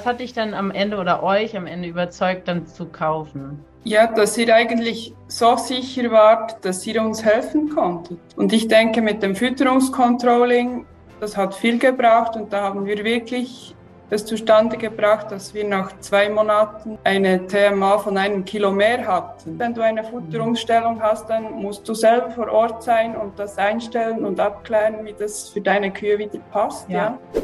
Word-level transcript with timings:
Was 0.00 0.06
hat 0.06 0.20
dich 0.20 0.32
dann 0.32 0.54
am 0.54 0.70
Ende 0.70 0.96
oder 0.96 1.22
euch 1.22 1.54
am 1.58 1.66
Ende 1.66 1.86
überzeugt, 1.86 2.48
dann 2.48 2.66
zu 2.66 2.86
kaufen? 2.86 3.62
Ja, 3.84 4.06
dass 4.06 4.38
ihr 4.38 4.54
eigentlich 4.54 5.12
so 5.28 5.58
sicher 5.58 6.10
wart, 6.10 6.64
dass 6.64 6.86
ihr 6.86 7.02
uns 7.02 7.22
helfen 7.22 7.68
konntet. 7.68 8.18
Und 8.34 8.50
ich 8.54 8.66
denke, 8.66 9.02
mit 9.02 9.22
dem 9.22 9.36
Fütterungscontrolling, 9.36 10.86
das 11.20 11.36
hat 11.36 11.54
viel 11.54 11.78
gebraucht 11.78 12.34
und 12.34 12.50
da 12.50 12.62
haben 12.62 12.86
wir 12.86 13.04
wirklich 13.04 13.74
es 14.08 14.24
zustande 14.24 14.78
gebracht, 14.78 15.30
dass 15.30 15.52
wir 15.52 15.68
nach 15.68 15.92
zwei 16.00 16.30
Monaten 16.30 16.98
eine 17.04 17.46
TMA 17.46 17.98
von 17.98 18.16
einem 18.16 18.46
Kilo 18.46 18.72
mehr 18.72 19.06
hatten. 19.06 19.58
Wenn 19.58 19.74
du 19.74 19.82
eine 19.82 20.02
Futterungsstellung 20.02 21.02
hast, 21.02 21.28
dann 21.28 21.52
musst 21.52 21.86
du 21.86 21.92
selber 21.92 22.30
vor 22.30 22.50
Ort 22.50 22.82
sein 22.82 23.14
und 23.14 23.38
das 23.38 23.58
einstellen 23.58 24.24
und 24.24 24.40
abklären, 24.40 25.04
wie 25.04 25.12
das 25.12 25.50
für 25.50 25.60
deine 25.60 25.92
Kühe 25.92 26.18
wieder 26.18 26.38
passt. 26.50 26.88
Ja. 26.88 27.18
ja. 27.34 27.42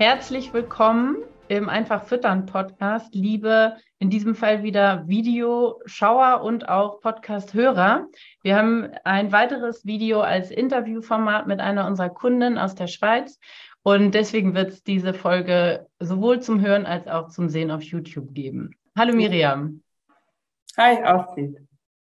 Herzlich 0.00 0.54
willkommen 0.54 1.18
im 1.48 1.68
Einfach 1.68 2.04
Füttern 2.04 2.46
Podcast, 2.46 3.14
liebe 3.14 3.76
in 3.98 4.08
diesem 4.08 4.34
Fall 4.34 4.62
wieder 4.62 5.06
Videoschauer 5.06 6.40
und 6.40 6.70
auch 6.70 7.02
Podcast-Hörer. 7.02 8.06
Wir 8.42 8.56
haben 8.56 8.88
ein 9.04 9.30
weiteres 9.30 9.84
Video 9.84 10.22
als 10.22 10.50
Interviewformat 10.50 11.46
mit 11.46 11.60
einer 11.60 11.86
unserer 11.86 12.08
Kunden 12.08 12.56
aus 12.56 12.74
der 12.74 12.86
Schweiz 12.86 13.38
und 13.82 14.14
deswegen 14.14 14.54
wird 14.54 14.70
es 14.70 14.82
diese 14.82 15.12
Folge 15.12 15.86
sowohl 15.98 16.40
zum 16.40 16.62
Hören 16.62 16.86
als 16.86 17.06
auch 17.06 17.28
zum 17.28 17.50
Sehen 17.50 17.70
auf 17.70 17.82
YouTube 17.82 18.32
geben. 18.32 18.70
Hallo 18.96 19.14
Miriam. 19.14 19.82
Hi, 20.78 20.96
Astrid. 21.04 21.58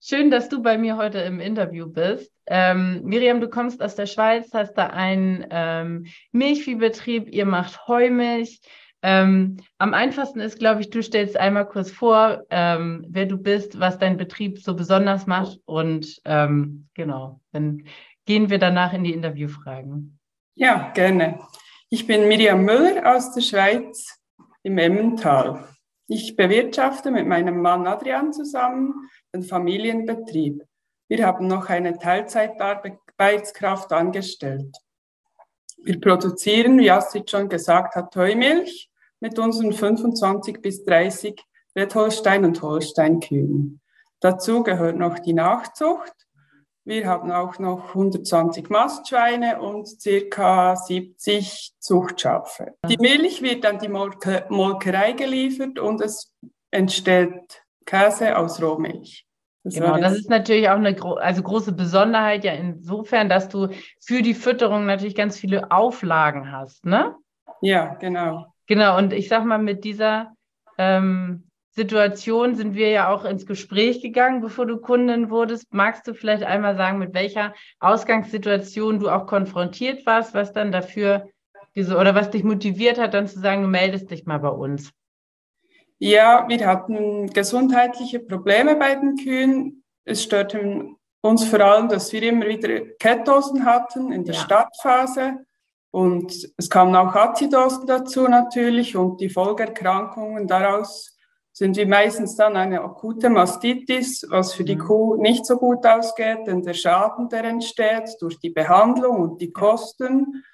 Schön, 0.06 0.30
dass 0.30 0.50
du 0.50 0.60
bei 0.60 0.77
mir 0.77 0.98
heute 0.98 1.20
im 1.20 1.41
Interview 1.41 1.86
bist. 1.86 2.30
Ähm, 2.44 3.00
Miriam, 3.05 3.41
du 3.41 3.48
kommst 3.48 3.83
aus 3.83 3.94
der 3.94 4.05
Schweiz, 4.05 4.52
hast 4.52 4.74
da 4.74 4.88
einen 4.88 5.47
ähm, 5.48 6.05
Milchviehbetrieb, 6.30 7.33
ihr 7.33 7.47
macht 7.47 7.88
Heumilch. 7.88 8.60
Ähm, 9.00 9.56
am 9.78 9.94
einfachsten 9.94 10.41
ist, 10.41 10.59
glaube 10.59 10.82
ich, 10.82 10.91
du 10.91 11.03
stellst 11.03 11.38
einmal 11.38 11.66
kurz 11.66 11.91
vor, 11.91 12.42
ähm, 12.50 13.06
wer 13.09 13.25
du 13.25 13.38
bist, 13.38 13.81
was 13.81 13.98
dein 13.98 14.19
Betrieb 14.19 14.59
so 14.59 14.75
besonders 14.75 15.26
macht 15.26 15.59
und 15.65 16.21
ähm, 16.26 16.86
genau, 16.92 17.41
dann 17.53 17.84
gehen 18.26 18.50
wir 18.50 18.59
danach 18.59 18.92
in 18.92 19.04
die 19.04 19.15
Interviewfragen. 19.15 20.19
Ja, 20.54 20.92
gerne. 20.92 21.38
Ich 21.88 22.06
bin 22.06 22.28
Miriam 22.28 22.62
Müller 22.62 23.16
aus 23.16 23.32
der 23.32 23.41
Schweiz 23.41 24.21
im 24.62 24.76
Emmental. 24.76 25.66
Ich 26.06 26.36
bewirtschafte 26.36 27.10
mit 27.10 27.26
meinem 27.26 27.62
Mann 27.62 27.86
Adrian 27.86 28.34
zusammen 28.34 29.09
den 29.34 29.43
Familienbetrieb. 29.43 30.65
Wir 31.09 31.27
haben 31.27 31.47
noch 31.47 31.69
eine 31.69 31.99
Teilzeitarbeitskraft 31.99 33.93
angestellt. 33.93 34.75
Wir 35.77 36.00
produzieren, 36.00 36.78
wie 36.78 36.91
Astrid 36.91 37.31
schon 37.31 37.49
gesagt 37.49 37.95
hat, 37.97 38.17
Heumilch 38.17 38.91
mit 39.21 39.39
unseren 39.39 39.72
25 39.72 40.62
bis 40.62 40.84
30 40.84 41.39
Redholstein- 41.77 42.45
und 42.45 42.62
Holsteinkühen. 42.62 43.81
Dazu 44.21 44.62
gehört 44.62 44.97
noch 44.97 45.19
die 45.19 45.34
Nachzucht. 45.34 46.15
Wir 46.87 47.06
haben 47.06 47.33
auch 47.33 47.59
noch 47.59 47.89
120 47.89 48.71
Mastschweine 48.71 49.61
und 49.61 49.89
circa 49.89 50.77
70 50.77 51.75
Zuchtschafe. 51.78 52.75
Die 52.87 52.99
Milch 52.99 53.43
wird 53.43 53.66
an 53.66 53.78
die 53.78 53.89
Molke 53.89 54.47
Molkerei 54.51 55.12
geliefert 55.12 55.78
und 55.78 56.01
es 56.01 56.34
entsteht 56.71 57.63
Käse 57.84 58.37
aus 58.37 58.62
Rohmilch. 58.62 59.27
Das 59.65 59.75
genau, 59.75 59.97
das 59.99 60.15
ist 60.15 60.28
natürlich 60.28 60.69
auch 60.69 60.77
eine 60.77 60.95
gro 60.95 61.15
also 61.15 61.43
große 61.43 61.72
Besonderheit 61.72 62.45
ja 62.45 62.53
insofern, 62.53 63.31
dass 63.31 63.49
du 63.49 63.69
für 63.99 64.21
die 64.21 64.34
Fütterung 64.34 64.84
natürlich 64.84 65.15
ganz 65.15 65.39
viele 65.39 65.71
Auflagen 65.71 66.53
hast, 66.53 66.84
ne? 66.84 67.15
Ja, 67.62 67.95
genau. 67.95 68.47
Genau, 68.67 68.99
und 68.99 69.12
ich 69.15 69.28
sag 69.28 69.45
mal, 69.45 69.59
mit 69.59 69.84
dieser 69.84 70.34
ähm, 70.77 71.49
Situation 71.71 72.55
sind 72.55 72.75
wir 72.75 72.91
ja 72.91 73.09
auch 73.09 73.25
ins 73.25 73.47
Gespräch 73.47 74.03
gegangen, 74.03 74.43
bevor 74.43 74.66
du 74.66 74.78
Kundin 74.78 75.31
wurdest. 75.31 75.72
Magst 75.72 76.06
du 76.06 76.15
vielleicht 76.15 76.45
einmal 76.45 76.77
sagen, 76.77 76.99
mit 76.99 77.15
welcher 77.15 77.55
Ausgangssituation 77.81 79.01
du 79.01 79.09
auch 79.09 79.27
konfrontiert 79.27 80.06
warst, 80.06 80.34
was 80.34 80.53
dann 80.53 80.72
dafür 80.72 81.28
diese, 81.75 81.97
oder 81.97 82.15
was 82.15 82.31
dich 82.31 82.45
motiviert 82.45 82.99
hat, 82.99 83.15
dann 83.15 83.27
zu 83.27 83.41
sagen, 83.41 83.62
du 83.62 83.69
meldest 83.69 84.11
dich 84.11 84.25
mal 84.25 84.39
bei 84.39 84.51
uns? 84.51 84.93
Ja, 85.99 86.47
wir 86.49 86.66
hatten 86.66 87.28
gesundheitliche 87.28 88.21
Probleme 88.21 88.77
bei 88.77 88.94
den 88.94 89.16
Kühen. 89.16 89.84
Es 90.05 90.22
störte 90.22 90.88
uns 91.22 91.44
vor 91.44 91.60
allem, 91.60 91.88
dass 91.88 92.12
wir 92.12 92.22
immer 92.22 92.47
wieder 92.47 92.81
Ketosen 92.99 93.65
hatten 93.65 94.12
in 94.12 94.25
der 94.25 94.34
ja. 94.34 94.41
Startphase. 94.41 95.47
Und 95.91 96.53
es 96.56 96.69
kamen 96.69 96.97
auch 96.97 97.15
Azidosen 97.15 97.87
dazu 97.87 98.27
natürlich 98.27 98.97
und 98.97 99.21
die 99.21 99.28
Folgeerkrankungen 99.28 100.47
daraus 100.49 101.15
sind 101.53 101.77
wie 101.77 101.87
meistens 101.87 102.34
dann 102.34 102.56
eine 102.56 102.83
akute 102.83 103.31
Mastitis, 103.31 104.27
was 104.28 104.54
für 104.54 104.65
die 104.65 104.75
mhm. 104.75 104.81
Kuh 104.81 105.16
nicht 105.16 105.47
so 105.47 105.56
gut 105.56 105.87
ausgeht, 105.87 106.49
denn 106.49 106.62
der 106.62 106.75
Schaden, 106.75 107.28
der 107.28 107.44
entsteht 107.44 108.10
durch 108.21 108.41
die 108.41 108.50
Behandlung 108.50 109.21
und 109.21 109.41
die 109.41 109.53
Kosten, 109.53 110.44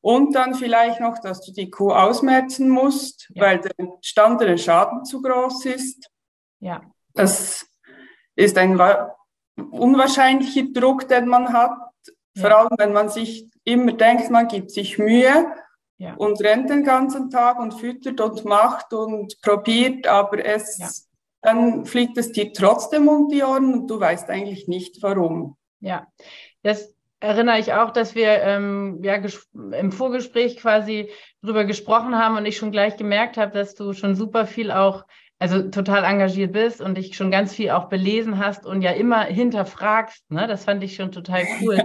und 0.00 0.34
dann 0.34 0.54
vielleicht 0.54 1.00
noch, 1.00 1.18
dass 1.18 1.40
du 1.42 1.52
die 1.52 1.70
Kuh 1.70 1.92
ausmerzen 1.92 2.68
musst, 2.68 3.30
ja. 3.34 3.42
weil 3.42 3.60
der 3.60 3.72
entstandene 3.76 4.56
Schaden 4.56 5.04
zu 5.04 5.20
groß 5.20 5.66
ist. 5.66 6.10
Ja. 6.58 6.82
Das 7.14 7.66
ist 8.34 8.56
ein 8.56 8.80
unwahrscheinlicher 9.70 10.64
Druck, 10.72 11.08
den 11.08 11.26
man 11.28 11.52
hat. 11.52 11.76
Ja. 12.34 12.42
Vor 12.42 12.58
allem, 12.58 12.70
wenn 12.78 12.92
man 12.92 13.08
sich 13.08 13.50
immer 13.64 13.92
denkt, 13.92 14.30
man 14.30 14.48
gibt 14.48 14.70
sich 14.70 14.98
Mühe 14.98 15.52
ja. 15.98 16.14
und 16.14 16.40
rennt 16.40 16.70
den 16.70 16.84
ganzen 16.84 17.28
Tag 17.30 17.58
und 17.58 17.74
füttert 17.74 18.20
und 18.20 18.44
macht 18.44 18.92
und 18.92 19.40
probiert, 19.42 20.06
aber 20.06 20.44
es, 20.44 20.78
ja. 20.78 20.88
dann 21.42 21.84
fliegt 21.84 22.16
es 22.16 22.32
dir 22.32 22.52
trotzdem 22.52 23.06
um 23.08 23.28
die 23.28 23.42
Ohren 23.42 23.74
und 23.74 23.86
du 23.88 24.00
weißt 24.00 24.30
eigentlich 24.30 24.66
nicht 24.66 25.02
warum. 25.02 25.56
Ja, 25.80 26.06
das 26.62 26.94
erinnere 27.20 27.58
ich 27.58 27.72
auch, 27.72 27.90
dass 27.90 28.14
wir 28.14 28.42
ähm, 28.42 29.00
ja 29.02 29.20
im 29.54 29.92
Vorgespräch 29.92 30.56
quasi 30.56 31.10
drüber 31.42 31.64
gesprochen 31.64 32.16
haben 32.16 32.36
und 32.36 32.46
ich 32.46 32.56
schon 32.56 32.72
gleich 32.72 32.96
gemerkt 32.96 33.36
habe, 33.36 33.52
dass 33.52 33.74
du 33.74 33.92
schon 33.92 34.14
super 34.14 34.46
viel 34.46 34.70
auch, 34.70 35.04
also 35.38 35.68
total 35.70 36.04
engagiert 36.04 36.52
bist 36.52 36.80
und 36.80 36.96
dich 36.96 37.14
schon 37.16 37.30
ganz 37.30 37.54
viel 37.54 37.70
auch 37.70 37.88
belesen 37.88 38.38
hast 38.38 38.66
und 38.66 38.82
ja 38.82 38.92
immer 38.92 39.22
hinterfragst. 39.22 40.30
Ne? 40.30 40.46
Das 40.46 40.64
fand 40.64 40.82
ich 40.82 40.96
schon 40.96 41.12
total 41.12 41.44
cool. 41.62 41.82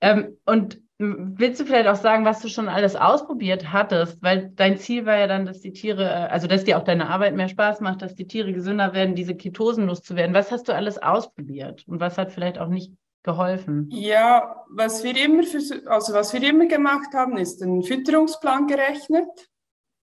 ähm, 0.00 0.38
und 0.44 0.78
willst 0.98 1.60
du 1.60 1.64
vielleicht 1.64 1.88
auch 1.88 1.96
sagen, 1.96 2.24
was 2.24 2.40
du 2.40 2.48
schon 2.48 2.68
alles 2.68 2.96
ausprobiert 2.96 3.72
hattest? 3.72 4.22
Weil 4.22 4.50
dein 4.54 4.78
Ziel 4.78 5.04
war 5.04 5.18
ja 5.18 5.26
dann, 5.26 5.46
dass 5.46 5.60
die 5.60 5.72
Tiere, 5.72 6.04
äh, 6.04 6.28
also 6.28 6.46
dass 6.46 6.64
dir 6.64 6.78
auch 6.78 6.84
deine 6.84 7.08
Arbeit 7.08 7.34
mehr 7.34 7.48
Spaß 7.48 7.80
macht, 7.80 8.02
dass 8.02 8.14
die 8.14 8.26
Tiere 8.26 8.52
gesünder 8.52 8.94
werden, 8.94 9.14
diese 9.14 9.34
Ketosen 9.34 9.86
loszuwerden. 9.86 10.34
Was 10.34 10.52
hast 10.52 10.68
du 10.68 10.74
alles 10.74 11.02
ausprobiert 11.02 11.84
und 11.86 12.00
was 12.00 12.18
hat 12.18 12.32
vielleicht 12.32 12.58
auch 12.58 12.68
nicht 12.68 12.92
geholfen? 13.26 13.88
Ja, 13.90 14.64
was 14.70 15.04
wir 15.04 15.16
immer, 15.22 15.42
für, 15.42 15.58
also 15.90 16.14
was 16.14 16.32
wir 16.32 16.42
immer 16.42 16.66
gemacht 16.66 17.12
haben, 17.12 17.36
ist 17.36 17.62
einen 17.62 17.82
Fütterungsplan 17.82 18.66
gerechnet. 18.66 19.28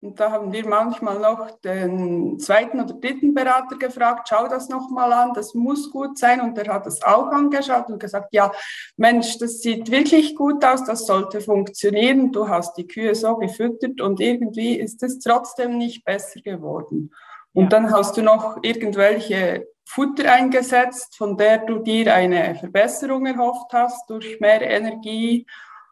Und 0.02 0.18
da 0.18 0.30
haben 0.30 0.50
wir 0.50 0.66
manchmal 0.66 1.18
noch 1.18 1.60
den 1.60 2.38
zweiten 2.38 2.80
oder 2.80 2.94
dritten 2.94 3.34
Berater 3.34 3.76
gefragt, 3.76 4.28
schau 4.30 4.48
das 4.48 4.70
nochmal 4.70 5.12
an, 5.12 5.34
das 5.34 5.52
muss 5.52 5.90
gut 5.90 6.16
sein. 6.16 6.40
Und 6.40 6.56
der 6.56 6.72
hat 6.72 6.86
das 6.86 7.02
auch 7.02 7.26
angeschaut 7.26 7.88
und 7.88 7.98
gesagt, 8.00 8.28
ja, 8.32 8.50
Mensch, 8.96 9.36
das 9.36 9.58
sieht 9.60 9.90
wirklich 9.90 10.36
gut 10.36 10.64
aus, 10.64 10.84
das 10.84 11.04
sollte 11.04 11.42
funktionieren, 11.42 12.32
du 12.32 12.48
hast 12.48 12.78
die 12.78 12.86
Kühe 12.86 13.14
so 13.14 13.36
gefüttert 13.36 14.00
und 14.00 14.20
irgendwie 14.20 14.76
ist 14.76 15.02
es 15.02 15.18
trotzdem 15.18 15.76
nicht 15.76 16.02
besser 16.04 16.40
geworden. 16.40 17.10
Und 17.52 17.64
ja. 17.64 17.68
dann 17.68 17.90
hast 17.92 18.16
du 18.16 18.22
noch 18.22 18.56
irgendwelche 18.62 19.66
Futter 19.92 20.32
eingesetzt, 20.32 21.16
von 21.16 21.36
der 21.36 21.58
du 21.58 21.80
dir 21.80 22.14
eine 22.14 22.54
Verbesserung 22.54 23.26
erhofft 23.26 23.72
hast 23.72 24.08
durch 24.08 24.38
mehr 24.38 24.62
Energie 24.62 25.46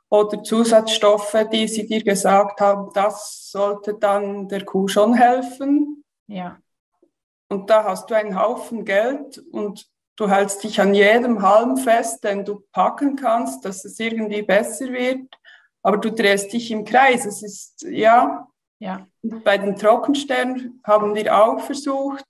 oder 0.09 0.41
Zusatzstoffe, 0.43 1.37
die 1.53 1.67
sie 1.67 1.85
dir 1.85 2.05
gesagt 2.05 2.61
haben, 2.61 2.93
das 2.95 3.51
sollte 3.51 3.95
dann 3.95 4.47
der 4.47 4.65
Kuh 4.65 4.87
schon 4.87 5.15
helfen. 5.15 6.05
Ja. 6.29 6.59
Und 7.49 7.71
da 7.71 7.83
hast 7.83 8.09
du 8.09 8.15
einen 8.15 8.41
Haufen 8.41 8.85
Geld 8.85 9.43
und 9.51 9.91
du 10.15 10.31
hältst 10.31 10.63
dich 10.63 10.81
an 10.81 10.95
jedem 10.95 11.43
Halm 11.43 11.77
fest, 11.77 12.23
den 12.23 12.45
du 12.45 12.63
packen 12.71 13.17
kannst, 13.17 13.65
dass 13.65 13.85
es 13.85 13.99
irgendwie 13.99 14.43
besser 14.43 14.93
wird. 14.93 15.37
Aber 15.83 15.97
du 15.97 16.13
drehst 16.13 16.53
dich 16.53 16.71
im 16.71 16.85
Kreis. 16.85 17.27
Es 17.27 17.43
ist, 17.43 17.83
ja. 17.83 18.47
Ja. 18.79 19.09
Bei 19.23 19.59
den 19.59 19.75
Trockensternen 19.75 20.81
haben 20.85 21.17
wir 21.17 21.37
auch 21.37 21.59
versucht, 21.59 22.25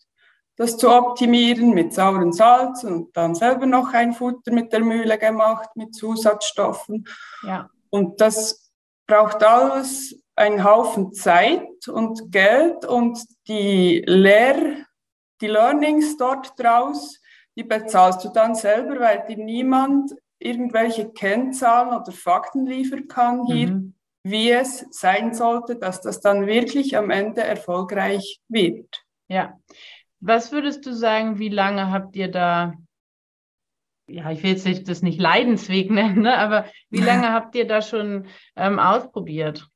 das 0.59 0.77
zu 0.77 0.91
optimieren 0.91 1.71
mit 1.71 1.95
sauren 1.95 2.33
Salz 2.33 2.83
und 2.83 3.17
dann 3.17 3.35
selber 3.37 3.65
noch 3.65 3.95
ein 3.95 4.13
Futter 4.13 4.53
mit 4.53 4.73
der 4.73 4.81
Mühle 4.81 5.17
gemacht 5.17 5.71
mit 5.77 5.95
Zusatzstoffen. 5.95 7.07
Ja. 7.45 7.71
Und 7.91 8.21
das 8.21 8.71
braucht 9.07 9.43
alles 9.45 10.21
einen 10.35 10.65
Haufen 10.65 11.13
Zeit 11.13 11.89
und 11.89 12.33
Geld 12.33 12.85
und 12.85 13.19
die 13.47 14.03
Lehr 14.05 14.85
die 15.41 15.47
Learnings 15.47 16.17
dort 16.17 16.59
draus, 16.59 17.21
die 17.57 17.63
bezahlst 17.63 18.25
du 18.25 18.31
dann 18.31 18.57
selber, 18.57 18.99
weil 18.99 19.25
dir 19.29 19.37
niemand 19.37 20.13
irgendwelche 20.41 21.11
Kennzahlen 21.11 22.01
oder 22.01 22.11
Fakten 22.11 22.67
liefern 22.67 23.07
kann 23.07 23.47
hier, 23.47 23.71
mhm. 23.71 23.95
wie 24.25 24.51
es 24.51 24.87
sein 24.91 25.35
sollte, 25.35 25.77
dass 25.77 26.01
das 26.01 26.21
dann 26.21 26.49
wirklich 26.49 26.97
am 26.97 27.11
Ende 27.11 27.43
erfolgreich 27.43 28.41
wird. 28.49 29.05
Ja, 29.29 29.59
was 30.21 30.53
würdest 30.53 30.85
du 30.87 30.93
sagen, 30.93 31.39
wie 31.39 31.49
lange 31.49 31.91
habt 31.91 32.17
ihr 32.17 32.29
da, 32.29 32.75
ja, 34.09 34.31
ich 34.31 34.43
will 34.43 34.57
jetzt 34.57 34.89
das 34.89 35.03
nicht 35.03 35.21
Leidensweg 35.21 35.91
nennen, 35.91 36.23
ne, 36.23 36.37
aber 36.39 36.67
wie 36.91 37.01
lange 37.01 37.33
habt 37.33 37.55
ihr 37.55 37.67
da 37.67 37.83
schon 37.83 38.27
ähm, 38.57 38.79
ausprobiert? 38.79 39.69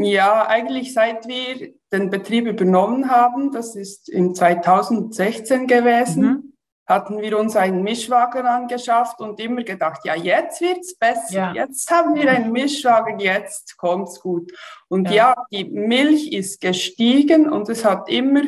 Ja, 0.00 0.46
eigentlich 0.46 0.94
seit 0.94 1.26
wir 1.26 1.72
den 1.92 2.08
Betrieb 2.08 2.46
übernommen 2.46 3.10
haben, 3.10 3.50
das 3.50 3.74
ist 3.74 4.08
im 4.08 4.32
2016 4.32 5.66
gewesen, 5.66 6.22
mhm. 6.22 6.52
hatten 6.86 7.20
wir 7.20 7.36
uns 7.36 7.56
einen 7.56 7.82
Mischwagen 7.82 8.46
angeschafft 8.46 9.20
und 9.20 9.40
immer 9.40 9.64
gedacht, 9.64 10.02
ja, 10.04 10.14
jetzt 10.14 10.60
wird's 10.60 10.96
besser, 10.96 11.52
ja. 11.52 11.52
jetzt 11.52 11.90
haben 11.90 12.14
wir 12.14 12.30
einen 12.30 12.52
Mischwagen, 12.52 13.18
jetzt 13.18 13.76
kommt's 13.76 14.20
gut. 14.20 14.52
Und 14.86 15.10
ja. 15.10 15.34
ja, 15.34 15.44
die 15.50 15.64
Milch 15.64 16.32
ist 16.32 16.60
gestiegen 16.60 17.50
und 17.50 17.68
es 17.68 17.84
hat 17.84 18.08
immer 18.08 18.42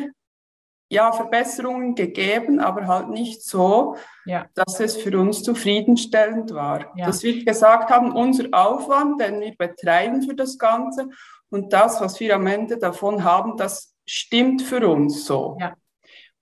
ja, 0.91 1.13
Verbesserungen 1.13 1.95
gegeben, 1.95 2.59
aber 2.59 2.85
halt 2.85 3.09
nicht 3.09 3.43
so, 3.43 3.95
ja. 4.25 4.45
dass 4.53 4.79
es 4.81 4.97
für 4.97 5.17
uns 5.17 5.41
zufriedenstellend 5.41 6.53
war. 6.53 6.91
Ja. 6.97 7.05
Dass 7.05 7.23
wir 7.23 7.45
gesagt 7.45 7.89
haben, 7.89 8.11
unser 8.11 8.45
Aufwand, 8.51 9.21
den 9.21 9.39
wir 9.39 9.55
betreiben 9.55 10.21
für 10.21 10.35
das 10.35 10.57
Ganze 10.57 11.09
und 11.49 11.71
das, 11.71 12.01
was 12.01 12.19
wir 12.19 12.35
am 12.35 12.45
Ende 12.45 12.77
davon 12.77 13.23
haben, 13.23 13.55
das 13.55 13.95
stimmt 14.05 14.61
für 14.61 14.85
uns 14.87 15.25
so. 15.25 15.57
Ja. 15.61 15.73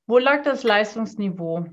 Wo 0.07 0.18
lag 0.18 0.42
das 0.42 0.63
Leistungsniveau? 0.63 1.66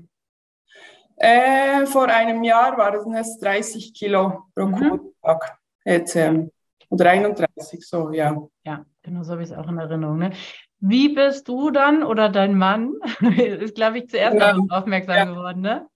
Äh, 1.15 1.87
vor 1.87 2.07
einem 2.09 2.43
Jahr 2.43 2.77
waren 2.77 3.15
es 3.15 3.39
30 3.39 3.91
Kilo 3.95 4.43
pro 4.53 4.67
mhm. 4.67 5.13
Tag 5.23 5.57
ECM. 5.83 6.51
Oder 6.89 7.09
31, 7.09 7.85
so, 7.85 8.11
ja. 8.11 8.37
Ja, 8.63 8.85
genau 9.01 9.23
so 9.23 9.31
habe 9.31 9.41
ich 9.41 9.49
es 9.49 9.57
auch 9.57 9.67
in 9.67 9.79
Erinnerung. 9.79 10.19
Ne? 10.19 10.31
Wie 10.79 11.09
bist 11.09 11.47
du 11.47 11.71
dann 11.71 12.03
oder 12.03 12.29
dein 12.29 12.57
Mann, 12.57 12.93
ist 13.37 13.75
glaube 13.75 13.99
ich 13.99 14.09
zuerst 14.09 14.37
ja. 14.37 14.57
aufmerksam 14.69 15.15
ja. 15.15 15.25
geworden, 15.25 15.61
ne? 15.61 15.87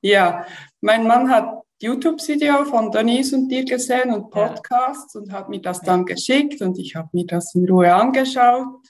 Ja, 0.00 0.46
mein 0.80 1.06
Mann 1.06 1.28
hat 1.28 1.62
YouTube-Video 1.80 2.64
von 2.64 2.90
Denise 2.90 3.34
und 3.34 3.48
dir 3.48 3.64
gesehen 3.64 4.12
und 4.12 4.30
Podcasts 4.30 5.14
ja. 5.14 5.20
und 5.20 5.32
hat 5.32 5.48
mir 5.48 5.60
das 5.60 5.80
dann 5.80 6.04
geschickt 6.04 6.60
und 6.62 6.78
ich 6.78 6.94
habe 6.94 7.08
mir 7.12 7.26
das 7.26 7.54
in 7.54 7.68
Ruhe 7.68 7.92
angeschaut, 7.92 8.88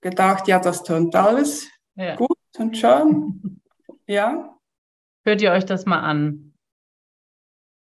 gedacht, 0.00 0.48
ja, 0.48 0.58
das 0.58 0.82
tönt 0.82 1.14
alles 1.14 1.68
gut 2.16 2.38
und 2.58 2.76
schön. 2.76 3.60
ja. 4.06 4.56
Hört 5.24 5.42
ihr 5.42 5.52
euch 5.52 5.64
das 5.64 5.86
mal 5.86 6.00
an? 6.00 6.52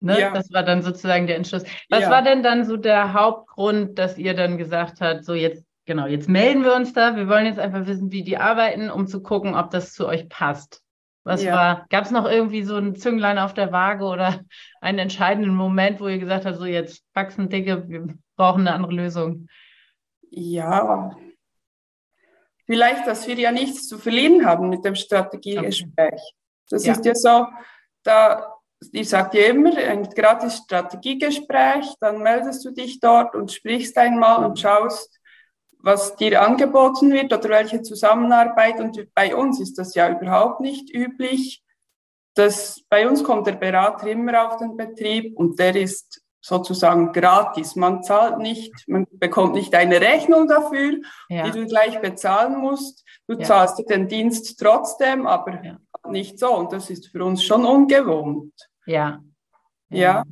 Ne? 0.01 0.19
Ja. 0.19 0.31
Das 0.31 0.51
war 0.51 0.63
dann 0.63 0.81
sozusagen 0.81 1.27
der 1.27 1.37
Entschluss. 1.37 1.63
Was 1.89 2.01
ja. 2.01 2.09
war 2.09 2.21
denn 2.21 2.43
dann 2.43 2.65
so 2.65 2.75
der 2.75 3.13
Hauptgrund, 3.13 3.97
dass 3.97 4.17
ihr 4.17 4.33
dann 4.33 4.57
gesagt 4.57 4.99
habt, 4.99 5.23
so 5.23 5.33
jetzt 5.33 5.65
Genau, 5.85 6.07
jetzt 6.07 6.29
melden 6.29 6.63
wir 6.63 6.75
uns 6.75 6.93
da. 6.93 7.15
Wir 7.15 7.27
wollen 7.27 7.45
jetzt 7.45 7.59
einfach 7.59 7.85
wissen, 7.87 8.11
wie 8.11 8.23
die 8.23 8.37
arbeiten, 8.37 8.89
um 8.89 9.07
zu 9.07 9.21
gucken, 9.21 9.55
ob 9.55 9.69
das 9.71 9.93
zu 9.93 10.07
euch 10.07 10.29
passt. 10.29 10.81
Was 11.25 11.43
ja. 11.43 11.55
war, 11.55 11.85
gab 11.89 12.03
es 12.03 12.11
noch 12.11 12.25
irgendwie 12.25 12.63
so 12.63 12.75
ein 12.75 12.95
Zünglein 12.95 13.37
auf 13.37 13.53
der 13.53 13.71
Waage 13.71 14.05
oder 14.05 14.41
einen 14.81 14.99
entscheidenden 14.99 15.55
Moment, 15.55 15.99
wo 15.99 16.07
ihr 16.07 16.19
gesagt 16.19 16.45
habt, 16.45 16.57
so 16.57 16.65
jetzt 16.65 17.03
wachsen 17.13 17.49
dicke, 17.49 17.87
wir 17.87 18.07
brauchen 18.35 18.61
eine 18.61 18.73
andere 18.73 18.93
Lösung? 18.93 19.47
Ja, 20.29 21.15
vielleicht, 22.65 23.07
dass 23.07 23.27
wir 23.27 23.35
ja 23.35 23.51
nichts 23.51 23.87
zu 23.87 23.97
verlieren 23.97 24.45
haben 24.45 24.69
mit 24.69 24.83
dem 24.83 24.95
Strategiegespräch. 24.95 26.07
Okay. 26.07 26.21
Das 26.69 26.85
ja. 26.85 26.93
ist 26.93 27.05
ja 27.05 27.15
so, 27.15 27.47
da, 28.03 28.53
ich 28.91 29.07
sage 29.07 29.29
dir 29.31 29.47
immer, 29.49 29.77
ein 29.77 30.03
gratis 30.09 30.57
Strategiegespräch, 30.57 31.85
dann 31.99 32.21
meldest 32.21 32.65
du 32.65 32.71
dich 32.71 32.99
dort 32.99 33.35
und 33.35 33.51
sprichst 33.51 33.97
einmal 33.97 34.43
und 34.43 34.59
schaust, 34.59 35.19
was 35.83 36.15
dir 36.15 36.41
angeboten 36.41 37.11
wird 37.11 37.31
oder 37.33 37.49
welche 37.49 37.81
Zusammenarbeit. 37.81 38.79
Und 38.79 39.13
bei 39.13 39.35
uns 39.35 39.59
ist 39.59 39.77
das 39.77 39.93
ja 39.93 40.09
überhaupt 40.09 40.61
nicht 40.61 40.89
üblich. 40.89 41.61
Das, 42.35 42.81
bei 42.89 43.07
uns 43.07 43.23
kommt 43.23 43.45
der 43.45 43.53
Berater 43.53 44.07
immer 44.07 44.47
auf 44.47 44.57
den 44.57 44.75
Betrieb 44.75 45.37
und 45.37 45.59
der 45.59 45.75
ist 45.75 46.21
sozusagen 46.41 47.11
gratis. 47.11 47.75
Man 47.75 48.01
zahlt 48.01 48.39
nicht, 48.39 48.71
man 48.87 49.05
bekommt 49.11 49.55
nicht 49.55 49.75
eine 49.75 49.99
Rechnung 49.99 50.47
dafür, 50.47 50.99
ja. 51.29 51.43
die 51.43 51.51
du 51.51 51.67
gleich 51.67 51.99
bezahlen 52.01 52.57
musst. 52.57 53.05
Du 53.27 53.35
ja. 53.35 53.43
zahlst 53.43 53.83
den 53.89 54.07
Dienst 54.07 54.59
trotzdem, 54.59 55.27
aber 55.27 55.63
ja. 55.63 55.77
nicht 56.09 56.39
so. 56.39 56.55
Und 56.55 56.71
das 56.71 56.89
ist 56.89 57.09
für 57.09 57.23
uns 57.23 57.43
schon 57.43 57.65
ungewohnt. 57.65 58.53
Ja. 58.85 59.21
Ja. 59.89 60.23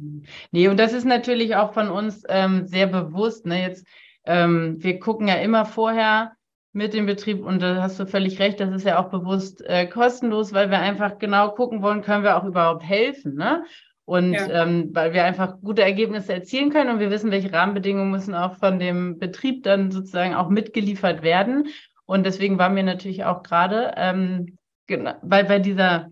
Nee, 0.51 0.69
und 0.69 0.77
das 0.77 0.93
ist 0.93 1.05
natürlich 1.05 1.55
auch 1.55 1.73
von 1.73 1.89
uns 1.89 2.23
ähm, 2.27 2.65
sehr 2.67 2.87
bewusst. 2.87 3.45
Ne? 3.45 3.61
Jetzt 3.61 3.85
ähm, 4.25 4.77
wir 4.79 4.99
gucken 4.99 5.27
ja 5.27 5.35
immer 5.35 5.65
vorher 5.65 6.33
mit 6.73 6.93
dem 6.93 7.05
Betrieb 7.05 7.43
und 7.43 7.61
da 7.61 7.81
hast 7.81 7.99
du 7.99 8.05
völlig 8.05 8.39
recht, 8.39 8.59
das 8.59 8.73
ist 8.73 8.85
ja 8.85 8.99
auch 8.99 9.09
bewusst 9.09 9.61
äh, 9.65 9.87
kostenlos, 9.87 10.53
weil 10.53 10.69
wir 10.69 10.79
einfach 10.79 11.17
genau 11.19 11.49
gucken 11.49 11.81
wollen, 11.81 12.01
können 12.01 12.23
wir 12.23 12.37
auch 12.37 12.45
überhaupt 12.45 12.83
helfen, 12.83 13.35
ne? 13.35 13.65
Und 14.05 14.33
ja. 14.33 14.63
ähm, 14.63 14.89
weil 14.93 15.13
wir 15.13 15.23
einfach 15.23 15.61
gute 15.61 15.83
Ergebnisse 15.83 16.33
erzielen 16.33 16.69
können 16.69 16.89
und 16.89 16.99
wir 16.99 17.11
wissen, 17.11 17.31
welche 17.31 17.53
Rahmenbedingungen 17.53 18.11
müssen 18.11 18.33
auch 18.35 18.55
von 18.55 18.79
dem 18.79 19.19
Betrieb 19.19 19.63
dann 19.63 19.91
sozusagen 19.91 20.33
auch 20.33 20.49
mitgeliefert 20.49 21.21
werden. 21.21 21.67
Und 22.05 22.25
deswegen 22.25 22.57
war 22.57 22.69
mir 22.69 22.83
natürlich 22.83 23.23
auch 23.23 23.43
gerade, 23.43 23.93
ähm, 23.95 24.57
genau, 24.87 25.13
weil 25.21 25.45
bei 25.45 25.59
dieser 25.59 26.09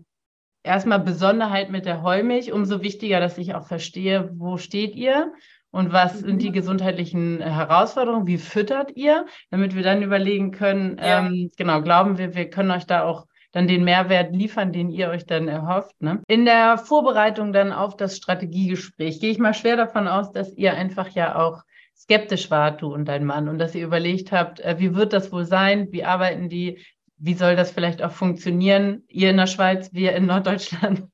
erstmal 0.62 1.00
Besonderheit 1.00 1.70
mit 1.70 1.84
der 1.84 2.02
Heumilch, 2.02 2.52
umso 2.52 2.80
wichtiger, 2.80 3.20
dass 3.20 3.38
ich 3.38 3.54
auch 3.54 3.66
verstehe, 3.66 4.30
wo 4.34 4.56
steht 4.56 4.94
ihr 4.94 5.32
und 5.70 5.92
was 5.92 6.18
sind 6.18 6.42
die 6.42 6.50
mhm. 6.50 6.54
gesundheitlichen 6.54 7.40
Herausforderungen? 7.40 8.26
Wie 8.26 8.38
füttert 8.38 8.96
ihr? 8.96 9.26
Damit 9.50 9.74
wir 9.74 9.82
dann 9.82 10.02
überlegen 10.02 10.50
können, 10.50 10.98
ja. 10.98 11.26
ähm, 11.26 11.50
genau, 11.56 11.80
glauben 11.82 12.18
wir, 12.18 12.34
wir 12.34 12.50
können 12.50 12.70
euch 12.70 12.86
da 12.86 13.04
auch 13.04 13.26
dann 13.52 13.66
den 13.66 13.84
Mehrwert 13.84 14.34
liefern, 14.34 14.72
den 14.72 14.90
ihr 14.90 15.08
euch 15.08 15.26
dann 15.26 15.48
erhofft. 15.48 16.00
Ne? 16.00 16.22
In 16.28 16.44
der 16.44 16.78
Vorbereitung 16.78 17.52
dann 17.52 17.72
auf 17.72 17.96
das 17.96 18.16
Strategiegespräch 18.16 19.20
gehe 19.20 19.30
ich 19.30 19.38
mal 19.38 19.54
schwer 19.54 19.76
davon 19.76 20.06
aus, 20.06 20.32
dass 20.32 20.52
ihr 20.54 20.74
einfach 20.74 21.08
ja 21.08 21.36
auch 21.36 21.62
skeptisch 21.96 22.50
wart, 22.50 22.82
du 22.82 22.92
und 22.92 23.06
dein 23.06 23.24
Mann, 23.24 23.48
und 23.48 23.58
dass 23.58 23.74
ihr 23.74 23.84
überlegt 23.84 24.32
habt, 24.32 24.60
äh, 24.60 24.76
wie 24.78 24.94
wird 24.94 25.12
das 25.12 25.32
wohl 25.32 25.44
sein? 25.44 25.88
Wie 25.90 26.04
arbeiten 26.04 26.48
die? 26.48 26.78
Wie 27.18 27.34
soll 27.34 27.54
das 27.54 27.70
vielleicht 27.70 28.02
auch 28.02 28.12
funktionieren? 28.12 29.04
Ihr 29.08 29.30
in 29.30 29.36
der 29.36 29.46
Schweiz, 29.46 29.92
wir 29.92 30.14
in 30.14 30.26
Norddeutschland. 30.26 31.04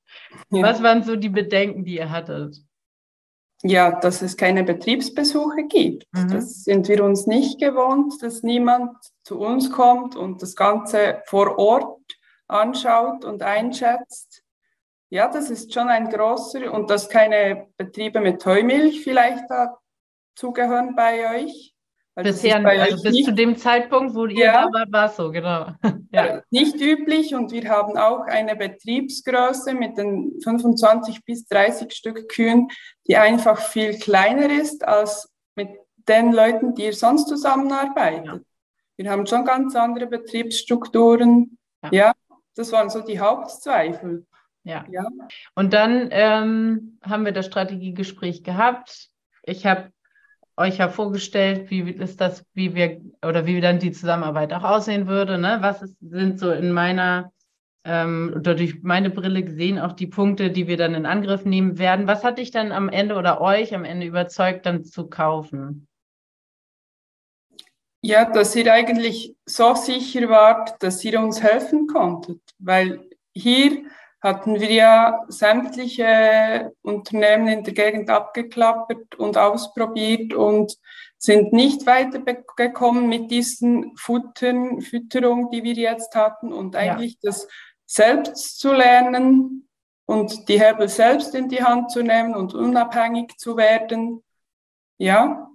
Ja. 0.50 0.62
Was 0.62 0.82
waren 0.82 1.02
so 1.02 1.16
die 1.16 1.28
Bedenken, 1.28 1.84
die 1.84 1.96
ihr 1.96 2.10
hattet? 2.10 2.56
Ja, 3.68 3.90
dass 3.92 4.22
es 4.22 4.36
keine 4.36 4.64
Betriebsbesuche 4.64 5.64
gibt. 5.64 6.06
Mhm. 6.12 6.28
Das 6.28 6.64
sind 6.64 6.88
wir 6.88 7.04
uns 7.04 7.26
nicht 7.26 7.60
gewohnt, 7.60 8.22
dass 8.22 8.42
niemand 8.42 8.96
zu 9.22 9.38
uns 9.38 9.70
kommt 9.70 10.16
und 10.16 10.42
das 10.42 10.56
Ganze 10.56 11.22
vor 11.26 11.58
Ort 11.58 12.00
anschaut 12.48 13.24
und 13.24 13.42
einschätzt. 13.42 14.42
Ja, 15.08 15.28
das 15.28 15.50
ist 15.50 15.72
schon 15.72 15.88
ein 15.88 16.10
großer 16.10 16.72
und 16.72 16.90
dass 16.90 17.08
keine 17.08 17.68
Betriebe 17.76 18.20
mit 18.20 18.44
Heumilch 18.44 19.02
vielleicht 19.02 19.44
dazugehören 19.48 20.96
bei 20.96 21.36
euch. 21.36 21.75
Bisher, 22.22 22.64
also 22.64 23.02
bis 23.02 23.12
nicht, 23.12 23.24
zu 23.26 23.34
dem 23.34 23.56
Zeitpunkt, 23.56 24.14
wo 24.14 24.24
ihr 24.24 24.46
ja, 24.46 24.66
da 24.66 24.72
wart, 24.72 24.92
war 24.92 25.06
es 25.06 25.16
so, 25.16 25.30
genau. 25.30 25.72
ja. 26.12 26.42
Nicht 26.50 26.80
üblich 26.80 27.34
und 27.34 27.52
wir 27.52 27.68
haben 27.68 27.98
auch 27.98 28.20
eine 28.26 28.56
Betriebsgröße 28.56 29.74
mit 29.74 29.98
den 29.98 30.32
25 30.42 31.24
bis 31.24 31.46
30 31.46 31.92
Stück 31.92 32.26
Kühen, 32.30 32.68
die 33.06 33.18
einfach 33.18 33.60
viel 33.60 33.98
kleiner 33.98 34.50
ist 34.50 34.82
als 34.82 35.30
mit 35.56 35.68
den 36.08 36.32
Leuten, 36.32 36.74
die 36.74 36.84
ihr 36.84 36.94
sonst 36.94 37.28
zusammenarbeitet. 37.28 38.24
Ja. 38.24 38.40
Wir 38.96 39.10
haben 39.10 39.26
schon 39.26 39.44
ganz 39.44 39.76
andere 39.76 40.06
Betriebsstrukturen. 40.06 41.58
Ja, 41.82 41.90
ja 41.92 42.12
das 42.54 42.72
waren 42.72 42.88
so 42.88 43.02
die 43.02 43.20
Hauptzweifel. 43.20 44.26
Ja. 44.64 44.86
ja. 44.90 45.04
Und 45.54 45.74
dann 45.74 46.08
ähm, 46.10 46.98
haben 47.02 47.26
wir 47.26 47.32
das 47.32 47.46
Strategiegespräch 47.46 48.42
gehabt. 48.42 49.10
Ich 49.42 49.66
habe 49.66 49.92
euch 50.56 50.78
ja 50.78 50.88
vorgestellt, 50.88 51.70
wie 51.70 51.90
ist 51.90 52.20
das, 52.20 52.44
wie 52.54 52.74
wir 52.74 53.00
oder 53.22 53.46
wie 53.46 53.60
dann 53.60 53.78
die 53.78 53.92
Zusammenarbeit 53.92 54.52
auch 54.52 54.64
aussehen 54.64 55.06
würde. 55.06 55.38
Ne? 55.38 55.58
Was 55.60 55.82
ist, 55.82 55.96
sind 56.00 56.38
so 56.38 56.50
in 56.50 56.72
meiner 56.72 57.32
ähm, 57.86 58.32
oder 58.34 58.54
durch 58.54 58.82
meine 58.82 59.10
Brille 59.10 59.44
gesehen 59.44 59.78
auch 59.78 59.92
die 59.92 60.08
Punkte, 60.08 60.50
die 60.50 60.66
wir 60.66 60.76
dann 60.76 60.94
in 60.94 61.06
Angriff 61.06 61.44
nehmen 61.44 61.78
werden. 61.78 62.08
Was 62.08 62.24
hat 62.24 62.38
dich 62.38 62.50
dann 62.50 62.72
am 62.72 62.88
Ende 62.88 63.14
oder 63.14 63.40
euch 63.40 63.74
am 63.74 63.84
Ende 63.84 64.06
überzeugt, 64.06 64.66
dann 64.66 64.84
zu 64.84 65.08
kaufen? 65.08 65.86
Ja, 68.02 68.24
dass 68.24 68.56
ihr 68.56 68.72
eigentlich 68.72 69.34
so 69.46 69.74
sicher 69.74 70.28
wart, 70.28 70.82
dass 70.82 71.04
ihr 71.04 71.20
uns 71.20 71.42
helfen 71.42 71.86
konntet, 71.86 72.40
weil 72.58 73.08
hier 73.34 73.84
hatten 74.22 74.60
wir 74.60 74.72
ja 74.72 75.24
sämtliche 75.28 76.72
Unternehmen 76.82 77.48
in 77.48 77.64
der 77.64 77.74
Gegend 77.74 78.10
abgeklappert 78.10 79.14
und 79.14 79.36
ausprobiert 79.36 80.34
und 80.34 80.76
sind 81.18 81.52
nicht 81.52 81.86
weitergekommen 81.86 83.08
mit 83.08 83.30
diesen 83.30 83.96
Futtern, 83.96 84.80
Fütterung, 84.80 85.50
die 85.50 85.62
wir 85.62 85.74
jetzt 85.74 86.14
hatten 86.14 86.52
und 86.52 86.76
eigentlich 86.76 87.14
ja. 87.14 87.30
das 87.30 87.48
selbst 87.84 88.58
zu 88.58 88.72
lernen 88.72 89.68
und 90.06 90.48
die 90.48 90.60
Hebel 90.60 90.88
selbst 90.88 91.34
in 91.34 91.48
die 91.48 91.62
Hand 91.62 91.90
zu 91.90 92.02
nehmen 92.02 92.34
und 92.34 92.54
unabhängig 92.54 93.36
zu 93.38 93.56
werden. 93.56 94.22
Ja, 94.98 95.50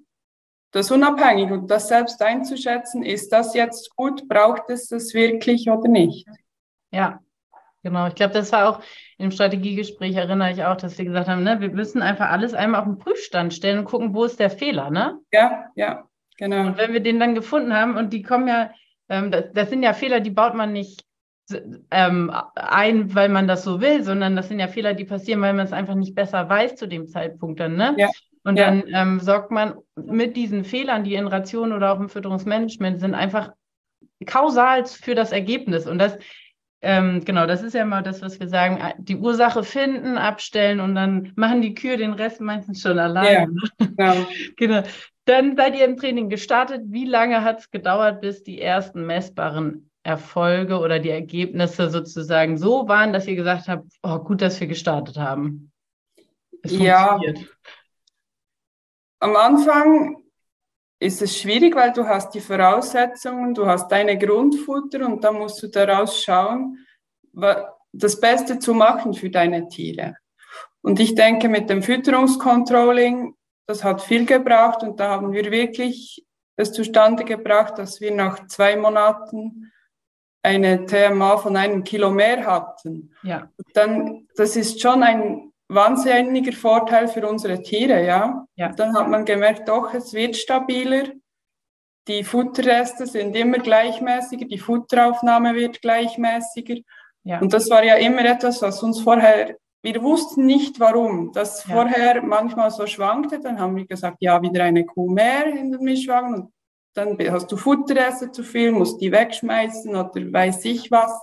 das 0.71 0.91
unabhängig 0.91 1.51
und 1.51 1.69
das 1.69 1.87
selbst 1.87 2.21
einzuschätzen, 2.21 3.03
ist 3.03 3.31
das 3.31 3.53
jetzt 3.53 3.95
gut, 3.95 4.27
braucht 4.27 4.69
es 4.69 4.87
das 4.87 5.13
wirklich 5.13 5.69
oder 5.69 5.89
nicht? 5.89 6.27
Ja, 6.91 7.21
Genau, 7.83 8.07
ich 8.07 8.15
glaube, 8.15 8.33
das 8.33 8.51
war 8.51 8.69
auch 8.69 8.81
im 9.17 9.31
Strategiegespräch, 9.31 10.15
erinnere 10.15 10.51
ich 10.51 10.63
auch, 10.63 10.77
dass 10.77 10.97
wir 10.97 11.05
gesagt 11.05 11.27
haben, 11.27 11.43
ne, 11.43 11.59
wir 11.61 11.69
müssen 11.69 12.01
einfach 12.01 12.29
alles 12.29 12.53
einmal 12.53 12.81
auf 12.81 12.87
den 12.87 12.99
Prüfstand 12.99 13.53
stellen 13.53 13.79
und 13.79 13.85
gucken, 13.85 14.13
wo 14.13 14.23
ist 14.23 14.39
der 14.39 14.51
Fehler, 14.51 14.91
ne? 14.91 15.19
Ja, 15.31 15.65
ja, 15.75 16.03
genau. 16.37 16.61
Und 16.61 16.77
wenn 16.77 16.93
wir 16.93 16.99
den 16.99 17.19
dann 17.19 17.33
gefunden 17.33 17.73
haben, 17.73 17.97
und 17.97 18.13
die 18.13 18.21
kommen 18.21 18.47
ja, 18.47 18.71
ähm, 19.09 19.31
das, 19.31 19.45
das, 19.53 19.69
sind 19.69 19.81
ja 19.81 19.93
Fehler, 19.93 20.19
die 20.19 20.29
baut 20.29 20.53
man 20.53 20.73
nicht 20.73 21.03
ähm, 21.89 22.31
ein, 22.55 23.13
weil 23.15 23.29
man 23.29 23.47
das 23.47 23.63
so 23.63 23.81
will, 23.81 24.03
sondern 24.03 24.35
das 24.35 24.47
sind 24.47 24.59
ja 24.59 24.67
Fehler, 24.67 24.93
die 24.93 25.05
passieren, 25.05 25.41
weil 25.41 25.53
man 25.53 25.65
es 25.65 25.73
einfach 25.73 25.95
nicht 25.95 26.13
besser 26.13 26.47
weiß 26.47 26.75
zu 26.75 26.87
dem 26.87 27.07
Zeitpunkt 27.07 27.59
dann, 27.59 27.75
ne? 27.75 27.95
Ja. 27.97 28.09
Und 28.43 28.57
ja. 28.57 28.65
dann 28.65 28.83
ähm, 28.87 29.19
sorgt 29.19 29.51
man 29.51 29.75
mit 29.95 30.35
diesen 30.35 30.63
Fehlern, 30.65 31.03
die 31.03 31.15
in 31.15 31.27
Ration 31.27 31.73
oder 31.73 31.93
auch 31.93 31.99
im 31.99 32.09
Fütterungsmanagement 32.09 32.99
sind, 32.99 33.13
einfach 33.13 33.51
kausal 34.25 34.85
für 34.85 35.13
das 35.13 35.31
Ergebnis. 35.31 35.87
Und 35.87 35.99
das 35.99 36.17
ähm, 36.81 37.23
genau, 37.23 37.45
das 37.45 37.61
ist 37.61 37.73
ja 37.73 37.85
mal 37.85 38.01
das, 38.01 38.21
was 38.21 38.39
wir 38.39 38.47
sagen, 38.47 38.77
äh, 38.77 38.93
die 38.97 39.15
Ursache 39.15 39.63
finden, 39.63 40.17
abstellen 40.17 40.79
und 40.79 40.95
dann 40.95 41.31
machen 41.35 41.61
die 41.61 41.75
Kühe 41.75 41.97
den 41.97 42.13
Rest 42.13 42.41
meistens 42.41 42.81
schon 42.81 42.97
alleine. 42.97 43.53
Ja, 43.99 44.15
genau. 44.17 44.27
genau. 44.57 44.83
Dann 45.25 45.55
seid 45.55 45.75
ihr 45.75 45.85
im 45.85 45.97
Training 45.97 46.29
gestartet. 46.29 46.81
Wie 46.85 47.05
lange 47.05 47.43
hat 47.43 47.59
es 47.59 47.69
gedauert, 47.69 48.21
bis 48.21 48.43
die 48.43 48.59
ersten 48.59 49.05
messbaren 49.05 49.91
Erfolge 50.01 50.79
oder 50.79 50.97
die 50.97 51.11
Ergebnisse 51.11 51.91
sozusagen 51.91 52.57
so 52.57 52.87
waren, 52.87 53.13
dass 53.13 53.27
ihr 53.27 53.35
gesagt 53.35 53.67
habt, 53.67 53.85
oh, 54.01 54.17
gut, 54.17 54.41
dass 54.41 54.59
wir 54.59 54.67
gestartet 54.67 55.17
haben? 55.17 55.71
Es 56.63 56.75
ja. 56.75 57.19
Am 59.19 59.35
Anfang 59.35 60.20
ist 61.01 61.21
es 61.21 61.35
schwierig, 61.35 61.75
weil 61.75 61.91
du 61.91 62.07
hast 62.07 62.35
die 62.35 62.39
Voraussetzungen, 62.39 63.55
du 63.55 63.65
hast 63.65 63.91
deine 63.91 64.19
Grundfutter 64.19 65.03
und 65.07 65.23
da 65.23 65.31
musst 65.31 65.61
du 65.63 65.67
daraus 65.67 66.23
schauen, 66.23 66.77
das 67.91 68.19
Beste 68.19 68.59
zu 68.59 68.75
machen 68.75 69.15
für 69.15 69.31
deine 69.31 69.67
Tiere. 69.67 70.15
Und 70.81 70.99
ich 70.99 71.15
denke, 71.15 71.49
mit 71.49 71.71
dem 71.71 71.81
Fütterungscontrolling, 71.81 73.33
das 73.65 73.83
hat 73.83 74.03
viel 74.03 74.27
gebraucht 74.27 74.83
und 74.83 74.99
da 74.99 75.09
haben 75.09 75.33
wir 75.33 75.49
wirklich 75.51 76.23
es 76.55 76.71
zustande 76.71 77.25
gebracht, 77.25 77.79
dass 77.79 77.99
wir 77.99 78.13
nach 78.13 78.45
zwei 78.45 78.75
Monaten 78.75 79.71
eine 80.43 80.85
TMA 80.85 81.37
von 81.37 81.55
einem 81.55 81.83
Kilo 81.83 82.11
mehr 82.11 82.45
hatten. 82.45 83.11
Ja. 83.23 83.49
Dann, 83.73 84.27
das 84.35 84.55
ist 84.55 84.79
schon 84.79 85.01
ein 85.01 85.50
wahnsinniger 85.73 86.51
Vorteil 86.51 87.07
für 87.07 87.27
unsere 87.27 87.61
Tiere, 87.61 88.05
ja. 88.05 88.45
ja. 88.55 88.69
Dann 88.69 88.95
hat 88.95 89.07
man 89.07 89.25
gemerkt, 89.25 89.67
doch, 89.69 89.93
es 89.93 90.13
wird 90.13 90.35
stabiler. 90.35 91.03
Die 92.07 92.23
Futterreste 92.23 93.05
sind 93.05 93.35
immer 93.35 93.59
gleichmäßiger, 93.59 94.45
die 94.45 94.57
Futteraufnahme 94.57 95.53
wird 95.55 95.81
gleichmäßiger. 95.81 96.77
Ja. 97.23 97.39
Und 97.39 97.53
das 97.53 97.69
war 97.69 97.83
ja 97.83 97.95
immer 97.95 98.25
etwas, 98.25 98.61
was 98.61 98.81
uns 98.83 99.01
vorher, 99.01 99.55
wir 99.83 100.01
wussten 100.03 100.45
nicht 100.45 100.79
warum, 100.79 101.31
das 101.31 101.65
ja. 101.65 101.75
vorher 101.75 102.21
manchmal 102.23 102.71
so 102.71 102.85
schwankte. 102.87 103.39
Dann 103.39 103.59
haben 103.59 103.75
wir 103.75 103.85
gesagt, 103.85 104.17
ja, 104.19 104.41
wieder 104.41 104.63
eine 104.63 104.85
Kuh 104.85 105.11
mehr 105.11 105.45
in 105.45 105.71
den 105.71 105.81
Mischwagen 105.83 106.33
und 106.33 106.53
dann 106.93 107.17
hast 107.31 107.49
du 107.51 107.55
Futterreste 107.55 108.31
zu 108.31 108.43
viel, 108.43 108.71
musst 108.71 108.99
die 108.99 109.11
wegschmeißen 109.11 109.95
oder 109.95 110.11
weiß 110.11 110.65
ich 110.65 110.91
was. 110.91 111.13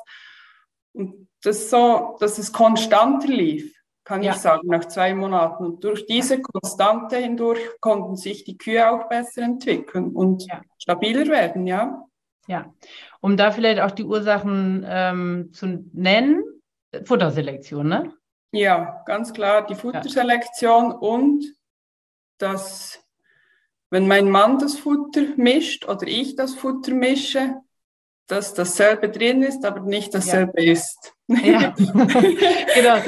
Und 0.95 1.28
das 1.43 1.69
so, 1.69 2.17
dass 2.21 2.38
es 2.38 2.52
konstanter 2.52 3.28
lief 3.28 3.77
kann 4.09 4.23
ja. 4.23 4.33
ich 4.33 4.38
sagen, 4.38 4.69
nach 4.69 4.87
zwei 4.87 5.15
Monaten. 5.15 5.67
Und 5.67 5.85
durch 5.85 6.07
diese 6.07 6.41
Konstante 6.41 7.17
hindurch 7.19 7.61
konnten 7.81 8.17
sich 8.17 8.43
die 8.43 8.57
Kühe 8.57 8.91
auch 8.91 9.07
besser 9.07 9.43
entwickeln 9.43 10.17
und 10.17 10.47
ja. 10.47 10.62
stabiler 10.79 11.27
werden, 11.27 11.67
ja. 11.67 12.07
Ja, 12.47 12.73
um 13.21 13.37
da 13.37 13.50
vielleicht 13.50 13.81
auch 13.81 13.91
die 13.91 14.05
Ursachen 14.05 14.83
ähm, 14.88 15.50
zu 15.53 15.85
nennen, 15.93 16.43
Futterselektion, 17.05 17.87
ne? 17.87 18.15
Ja, 18.50 19.03
ganz 19.05 19.35
klar, 19.35 19.67
die 19.67 19.75
Futterselektion 19.75 20.85
ja. 20.93 20.97
und 20.97 21.45
dass, 22.38 23.05
wenn 23.91 24.09
mein 24.09 24.31
Mann 24.31 24.59
das 24.59 24.79
Futter 24.79 25.27
mischt 25.37 25.87
oder 25.87 26.07
ich 26.07 26.35
das 26.35 26.55
Futter 26.55 26.95
mische, 26.95 27.57
dass 28.28 28.54
dasselbe 28.54 29.08
drin 29.08 29.42
ist, 29.42 29.64
aber 29.64 29.80
nicht 29.80 30.14
dasselbe 30.14 30.62
ja. 30.62 30.73
ist. 30.73 31.14
Ja, 31.26 31.75
genau. 32.75 32.99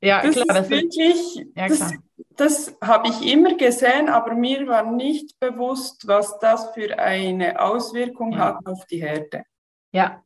Ja, 0.00 0.22
das 0.22 0.34
klar. 0.34 0.46
Das 0.46 0.60
ist 0.60 0.70
wirklich, 0.70 1.46
ja, 1.56 1.68
das, 1.68 1.94
das 2.36 2.76
habe 2.80 3.08
ich 3.08 3.32
immer 3.32 3.56
gesehen, 3.56 4.08
aber 4.08 4.34
mir 4.34 4.66
war 4.66 4.90
nicht 4.90 5.38
bewusst, 5.40 6.06
was 6.06 6.38
das 6.38 6.70
für 6.72 6.98
eine 6.98 7.60
Auswirkung 7.60 8.32
ja. 8.32 8.38
hat 8.38 8.66
auf 8.66 8.86
die 8.86 9.02
Herde. 9.02 9.42
Ja. 9.90 10.22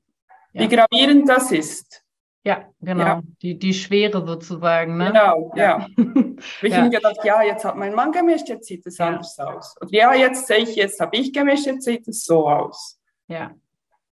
Wie 0.52 0.68
gravierend 0.68 1.28
das 1.28 1.50
ist. 1.52 2.02
Ja, 2.44 2.68
genau. 2.80 3.04
Ja. 3.04 3.22
Die, 3.40 3.58
die 3.58 3.72
Schwere 3.72 4.26
sozusagen. 4.26 4.96
Ne? 4.96 5.06
Genau, 5.06 5.52
ja. 5.54 5.78
ja. 5.78 5.86
ich 6.62 6.74
habe 6.74 6.90
gedacht, 6.90 7.24
ja, 7.24 7.42
jetzt 7.42 7.64
hat 7.64 7.76
mein 7.76 7.94
Mann 7.94 8.10
gemischt, 8.10 8.48
jetzt 8.48 8.66
sieht 8.66 8.84
es 8.84 8.98
anders 8.98 9.38
aus. 9.38 9.76
Und 9.80 9.92
ja, 9.92 10.12
jetzt 10.12 10.48
sehe 10.48 10.58
ich, 10.58 10.74
jetzt 10.74 11.00
habe 11.00 11.16
ich 11.16 11.32
gemischt, 11.32 11.66
jetzt 11.66 11.84
sieht 11.84 12.06
es 12.08 12.24
so 12.24 12.48
aus. 12.48 12.98
Ja. 13.32 13.52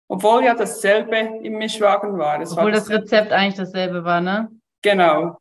Obwohl 0.09 0.45
ja 0.45 0.55
dasselbe 0.55 1.17
im 1.17 1.59
Mischwagen 1.59 2.19
war. 2.19 2.41
Es 2.41 2.53
Obwohl 2.53 2.65
war 2.65 2.73
das 2.73 2.89
Rezept 2.89 3.33
eigentlich 3.33 3.57
dasselbe 3.57 4.03
war, 4.03 4.21
ne? 4.21 4.51
Genau. 4.83 5.39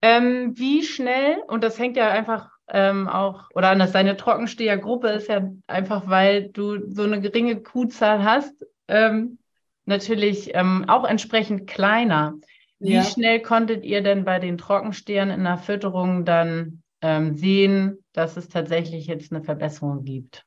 Ähm, 0.00 0.56
wie 0.56 0.84
schnell, 0.84 1.38
und 1.48 1.64
das 1.64 1.78
hängt 1.78 1.96
ja 1.96 2.08
einfach 2.08 2.50
ähm, 2.68 3.08
auch, 3.08 3.48
oder 3.54 3.70
anders, 3.70 3.92
deine 3.92 4.16
Trockenstehergruppe 4.16 5.08
ist 5.08 5.28
ja 5.28 5.50
einfach, 5.66 6.08
weil 6.08 6.48
du 6.50 6.88
so 6.88 7.02
eine 7.02 7.20
geringe 7.20 7.60
Kuhzahl 7.62 8.24
hast, 8.24 8.64
ähm, 8.86 9.38
natürlich 9.86 10.54
ähm, 10.54 10.84
auch 10.88 11.04
entsprechend 11.04 11.66
kleiner. 11.66 12.34
Wie 12.78 12.94
ja. 12.94 13.02
schnell 13.02 13.40
konntet 13.40 13.84
ihr 13.84 14.02
denn 14.02 14.24
bei 14.24 14.38
den 14.38 14.56
Trockenstehern 14.56 15.30
in 15.30 15.44
der 15.44 15.58
Fütterung 15.58 16.24
dann 16.24 16.82
ähm, 17.02 17.34
sehen, 17.34 17.98
dass 18.12 18.36
es 18.36 18.48
tatsächlich 18.48 19.08
jetzt 19.08 19.32
eine 19.32 19.42
Verbesserung 19.42 20.04
gibt? 20.04 20.44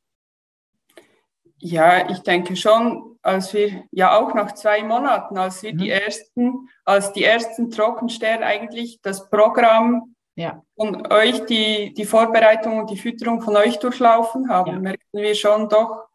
Ja, 1.60 2.10
ich 2.10 2.20
denke 2.20 2.56
schon, 2.56 3.18
als 3.22 3.54
wir 3.54 3.84
ja 3.92 4.18
auch 4.18 4.34
nach 4.34 4.54
zwei 4.54 4.84
Monaten, 4.84 5.38
als 5.38 5.64
wir 5.64 5.74
mhm. 5.74 5.78
die 5.80 5.90
ersten, 5.90 6.70
als 6.86 7.14
die 7.14 7.24
ersten 7.24 7.72
Trockensterne 7.72 8.46
eigentlich 8.46 9.00
das 9.02 9.30
Programm 9.30 10.16
ja. 10.36 10.64
von 10.76 11.12
euch, 11.12 11.46
die, 11.46 11.94
die 11.94 12.06
Vorbereitung 12.06 12.80
und 12.80 12.90
die 12.90 12.98
Fütterung 12.98 13.42
von 13.42 13.58
euch 13.58 13.80
durchlaufen 13.80 14.50
haben, 14.50 14.72
ja. 14.72 14.80
merkten 14.80 15.22
wir 15.22 15.36
schon 15.36 15.68
doch, 15.68 16.08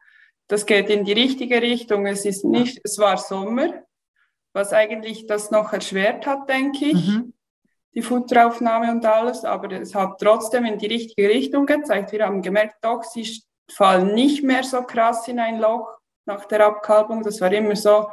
das 0.46 0.64
geht 0.64 0.90
in 0.90 1.04
die 1.04 1.12
richtige 1.12 1.60
Richtung. 1.60 2.06
Es 2.06 2.24
ist 2.24 2.44
nicht, 2.44 2.80
es 2.84 2.98
war 2.98 3.16
Sommer, 3.16 3.84
was 4.52 4.72
eigentlich 4.72 5.26
das 5.26 5.50
noch 5.50 5.72
erschwert 5.72 6.26
hat, 6.26 6.48
denke 6.48 6.86
ich. 6.86 7.08
Mhm. 7.08 7.32
Die 7.94 8.02
Futteraufnahme 8.02 8.90
und 8.90 9.04
alles, 9.04 9.44
aber 9.44 9.70
es 9.72 9.94
hat 9.94 10.18
trotzdem 10.18 10.64
in 10.64 10.78
die 10.78 10.86
richtige 10.86 11.28
Richtung 11.28 11.66
gezeigt. 11.66 12.12
Wir 12.12 12.24
haben 12.24 12.40
gemerkt, 12.40 12.76
doch, 12.82 13.02
sie 13.02 13.42
fallen 13.70 14.14
nicht 14.14 14.42
mehr 14.42 14.64
so 14.64 14.82
krass 14.82 15.28
in 15.28 15.38
ein 15.38 15.58
Loch 15.58 15.88
nach 16.24 16.44
der 16.46 16.66
Abkalbung. 16.66 17.22
Das 17.22 17.40
war 17.40 17.52
immer 17.52 17.76
so, 17.76 18.10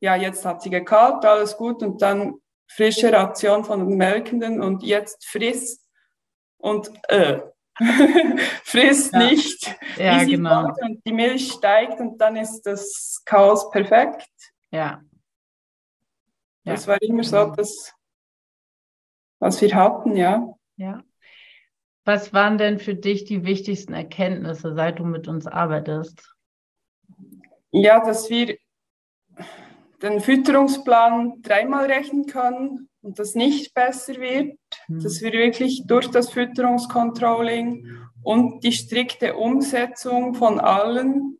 ja, 0.00 0.16
jetzt 0.16 0.44
hat 0.44 0.62
sie 0.62 0.70
gekalbt, 0.70 1.24
alles 1.24 1.56
gut 1.56 1.82
und 1.82 2.00
dann 2.02 2.34
frische 2.70 3.12
Ration 3.12 3.64
von 3.64 3.88
den 3.88 3.96
Melkenden 3.96 4.62
und 4.62 4.82
jetzt 4.82 5.26
friss 5.26 5.86
und 6.58 6.90
äh, 7.08 7.40
friss 8.64 9.10
ja. 9.12 9.18
nicht. 9.18 9.76
Ja, 9.96 10.24
genau. 10.24 10.72
Und 10.80 11.04
die 11.04 11.12
Milch 11.12 11.52
steigt 11.52 12.00
und 12.00 12.18
dann 12.18 12.36
ist 12.36 12.62
das 12.62 13.22
Chaos 13.24 13.70
perfekt. 13.70 14.28
Ja. 14.70 15.02
ja. 16.64 16.72
Das 16.72 16.86
war 16.86 17.00
immer 17.00 17.24
so 17.24 17.46
das, 17.46 17.94
was 19.40 19.60
wir 19.60 19.74
hatten, 19.74 20.16
ja. 20.16 20.54
Ja. 20.76 21.02
Was 22.08 22.32
waren 22.32 22.56
denn 22.56 22.78
für 22.78 22.94
dich 22.94 23.26
die 23.26 23.44
wichtigsten 23.44 23.92
Erkenntnisse, 23.92 24.72
seit 24.74 24.98
du 24.98 25.04
mit 25.04 25.28
uns 25.28 25.46
arbeitest? 25.46 26.34
Ja, 27.70 28.02
dass 28.02 28.30
wir 28.30 28.56
den 30.00 30.22
Fütterungsplan 30.22 31.42
dreimal 31.42 31.84
rechnen 31.84 32.24
können 32.24 32.88
und 33.02 33.18
das 33.18 33.34
nicht 33.34 33.74
besser 33.74 34.14
wird, 34.14 34.56
mhm. 34.86 35.02
dass 35.02 35.20
wir 35.20 35.34
wirklich 35.34 35.82
durch 35.86 36.10
das 36.10 36.30
Fütterungscontrolling 36.30 37.86
und 38.22 38.64
die 38.64 38.72
strikte 38.72 39.36
Umsetzung 39.36 40.32
von 40.32 40.60
allen 40.60 41.36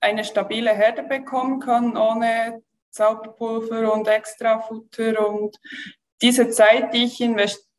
eine 0.00 0.24
stabile 0.24 0.72
Herde 0.72 1.04
bekommen 1.04 1.60
können, 1.60 1.96
ohne 1.96 2.60
Zauberpulver 2.90 3.92
und 3.94 4.08
Extrafutter. 4.08 5.28
Und 5.28 5.60
diese 6.20 6.50
Zeit, 6.50 6.92
die 6.92 7.04
ich 7.04 7.20
investiere 7.20 7.69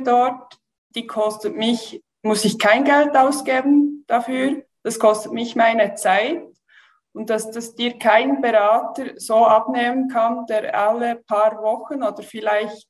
dort, 0.00 0.58
die 0.94 1.06
kostet 1.06 1.56
mich, 1.56 2.02
muss 2.22 2.44
ich 2.44 2.58
kein 2.58 2.84
Geld 2.84 3.16
ausgeben 3.16 4.04
dafür. 4.06 4.62
Das 4.82 4.98
kostet 4.98 5.32
mich 5.32 5.56
meine 5.56 5.94
Zeit 5.94 6.42
und 7.12 7.30
dass 7.30 7.50
das 7.50 7.74
dir 7.74 7.98
kein 7.98 8.40
Berater 8.40 9.12
so 9.16 9.46
abnehmen 9.46 10.08
kann, 10.08 10.46
der 10.46 10.78
alle 10.78 11.16
paar 11.16 11.62
Wochen 11.62 12.02
oder 12.02 12.22
vielleicht 12.22 12.88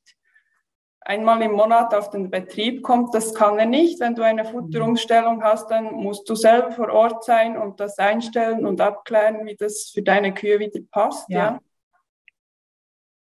einmal 1.01 1.41
im 1.43 1.51
Monat 1.51 1.93
auf 1.93 2.09
den 2.09 2.31
Betrieb 2.31 2.81
kommt. 2.81 3.13
Das 3.13 3.33
kann 3.33 3.59
er 3.59 3.67
nicht. 3.67 3.99
Wenn 3.99 4.15
du 4.15 4.23
eine 4.23 4.43
Futterumstellung 4.43 5.43
hast, 5.43 5.69
dann 5.69 5.93
musst 5.93 6.27
du 6.27 6.35
selber 6.35 6.71
vor 6.71 6.89
Ort 6.89 7.23
sein 7.23 7.57
und 7.57 7.79
das 7.79 7.99
einstellen 7.99 8.65
und 8.65 8.81
abklären, 8.81 9.45
wie 9.45 9.55
das 9.55 9.91
für 9.93 10.01
deine 10.01 10.33
Kühe 10.33 10.59
wieder 10.59 10.79
passt. 10.91 11.29
Ja. 11.29 11.37
ja. 11.37 11.59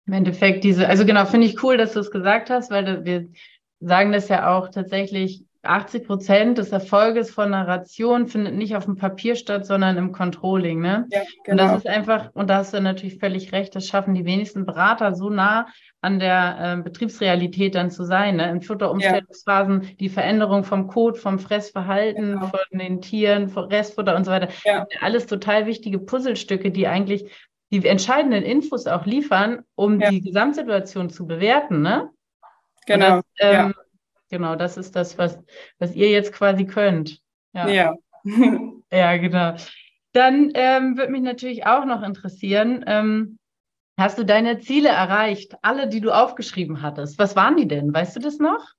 Im 0.07 0.13
Endeffekt 0.13 0.65
diese, 0.65 0.89
also 0.89 1.07
genau, 1.07 1.25
finde 1.25 1.47
ich 1.47 1.63
cool, 1.63 1.77
dass 1.77 1.95
du 1.95 2.01
es 2.01 2.11
gesagt 2.11 2.51
hast, 2.51 2.71
weil 2.71 3.05
wir 3.05 3.29
sagen 3.81 4.13
das 4.13 4.29
ja 4.29 4.57
auch 4.57 4.69
tatsächlich 4.69 5.45
80 5.65 6.07
Prozent 6.07 6.59
des 6.59 6.73
Erfolges 6.73 7.31
von 7.31 7.53
einer 7.53 7.67
Ration 7.67 8.27
findet 8.27 8.55
nicht 8.55 8.77
auf 8.77 8.85
dem 8.85 8.97
Papier 8.97 9.35
statt, 9.35 9.67
sondern 9.67 9.97
im 9.97 10.13
Controlling. 10.13 10.81
Ne? 10.81 11.07
Ja, 11.11 11.23
genau. 11.45 11.53
Und 11.53 11.57
das 11.59 11.67
genau. 11.67 11.79
ist 11.79 11.87
einfach, 11.87 12.31
und 12.35 12.51
da 12.51 12.57
hast 12.57 12.75
du 12.75 12.81
natürlich 12.81 13.19
völlig 13.19 13.53
recht, 13.53 13.75
das 13.75 13.87
schaffen 13.87 14.15
die 14.15 14.25
wenigsten 14.25 14.67
Berater 14.67 15.15
so 15.15 15.31
nah 15.31 15.67
an 16.01 16.19
der 16.19 16.57
äh, 16.61 16.83
Betriebsrealität 16.83 17.75
dann 17.75 17.91
zu 17.91 18.05
sein. 18.05 18.37
Ne? 18.37 18.51
In 18.51 18.61
Futterumstellungsphasen 18.61 19.83
ja. 19.83 19.89
die 20.01 20.09
Veränderung 20.09 20.65
vom 20.65 20.87
Code, 20.87 21.19
vom 21.19 21.39
Fressverhalten, 21.39 22.35
genau. 22.35 22.47
von 22.47 22.79
den 22.79 23.01
Tieren, 23.01 23.49
von 23.49 23.65
Restfutter 23.65 24.15
und 24.17 24.25
so 24.25 24.31
weiter. 24.31 24.49
Ja. 24.65 24.87
Alles 25.01 25.27
total 25.27 25.67
wichtige 25.67 25.99
Puzzlestücke, 25.99 26.71
die 26.71 26.87
eigentlich 26.87 27.31
die 27.81 27.87
entscheidenden 27.87 28.43
Infos 28.43 28.87
auch 28.87 29.07
liefern, 29.07 29.65
um 29.75 30.01
ja. 30.01 30.11
die 30.11 30.21
Gesamtsituation 30.21 31.11
zu 31.11 31.27
bewerten. 31.27 31.83
Ne? 31.83 32.11
Genau. 32.87 33.17
Das, 33.17 33.25
ähm, 33.39 33.75
Genau, 34.35 34.57
das 34.57 34.77
ist 34.77 34.97
das, 34.97 35.17
was, 35.17 35.39
was 35.79 35.95
ihr 35.95 36.11
jetzt 36.11 36.33
quasi 36.33 36.67
könnt. 36.67 37.21
Ja, 37.53 37.69
ja. 37.69 37.95
ja 38.91 39.17
genau. 39.17 39.55
Dann 40.13 40.51
ähm, 40.55 40.97
würde 40.97 41.13
mich 41.13 41.23
natürlich 41.23 41.67
auch 41.67 41.85
noch 41.85 42.03
interessieren, 42.03 42.85
ähm, 42.89 43.39
hast 43.97 44.19
du 44.19 44.25
deine 44.25 44.59
Ziele 44.59 44.89
erreicht? 44.89 45.55
Alle, 45.63 45.89
die 45.89 46.01
du 46.01 46.11
aufgeschrieben 46.11 46.83
hattest. 46.83 47.17
Was 47.17 47.37
waren 47.37 47.57
die 47.57 47.69
denn? 47.69 47.95
Weißt 47.95 48.17
du 48.17 48.21
das 48.21 48.39
noch? 48.39 48.73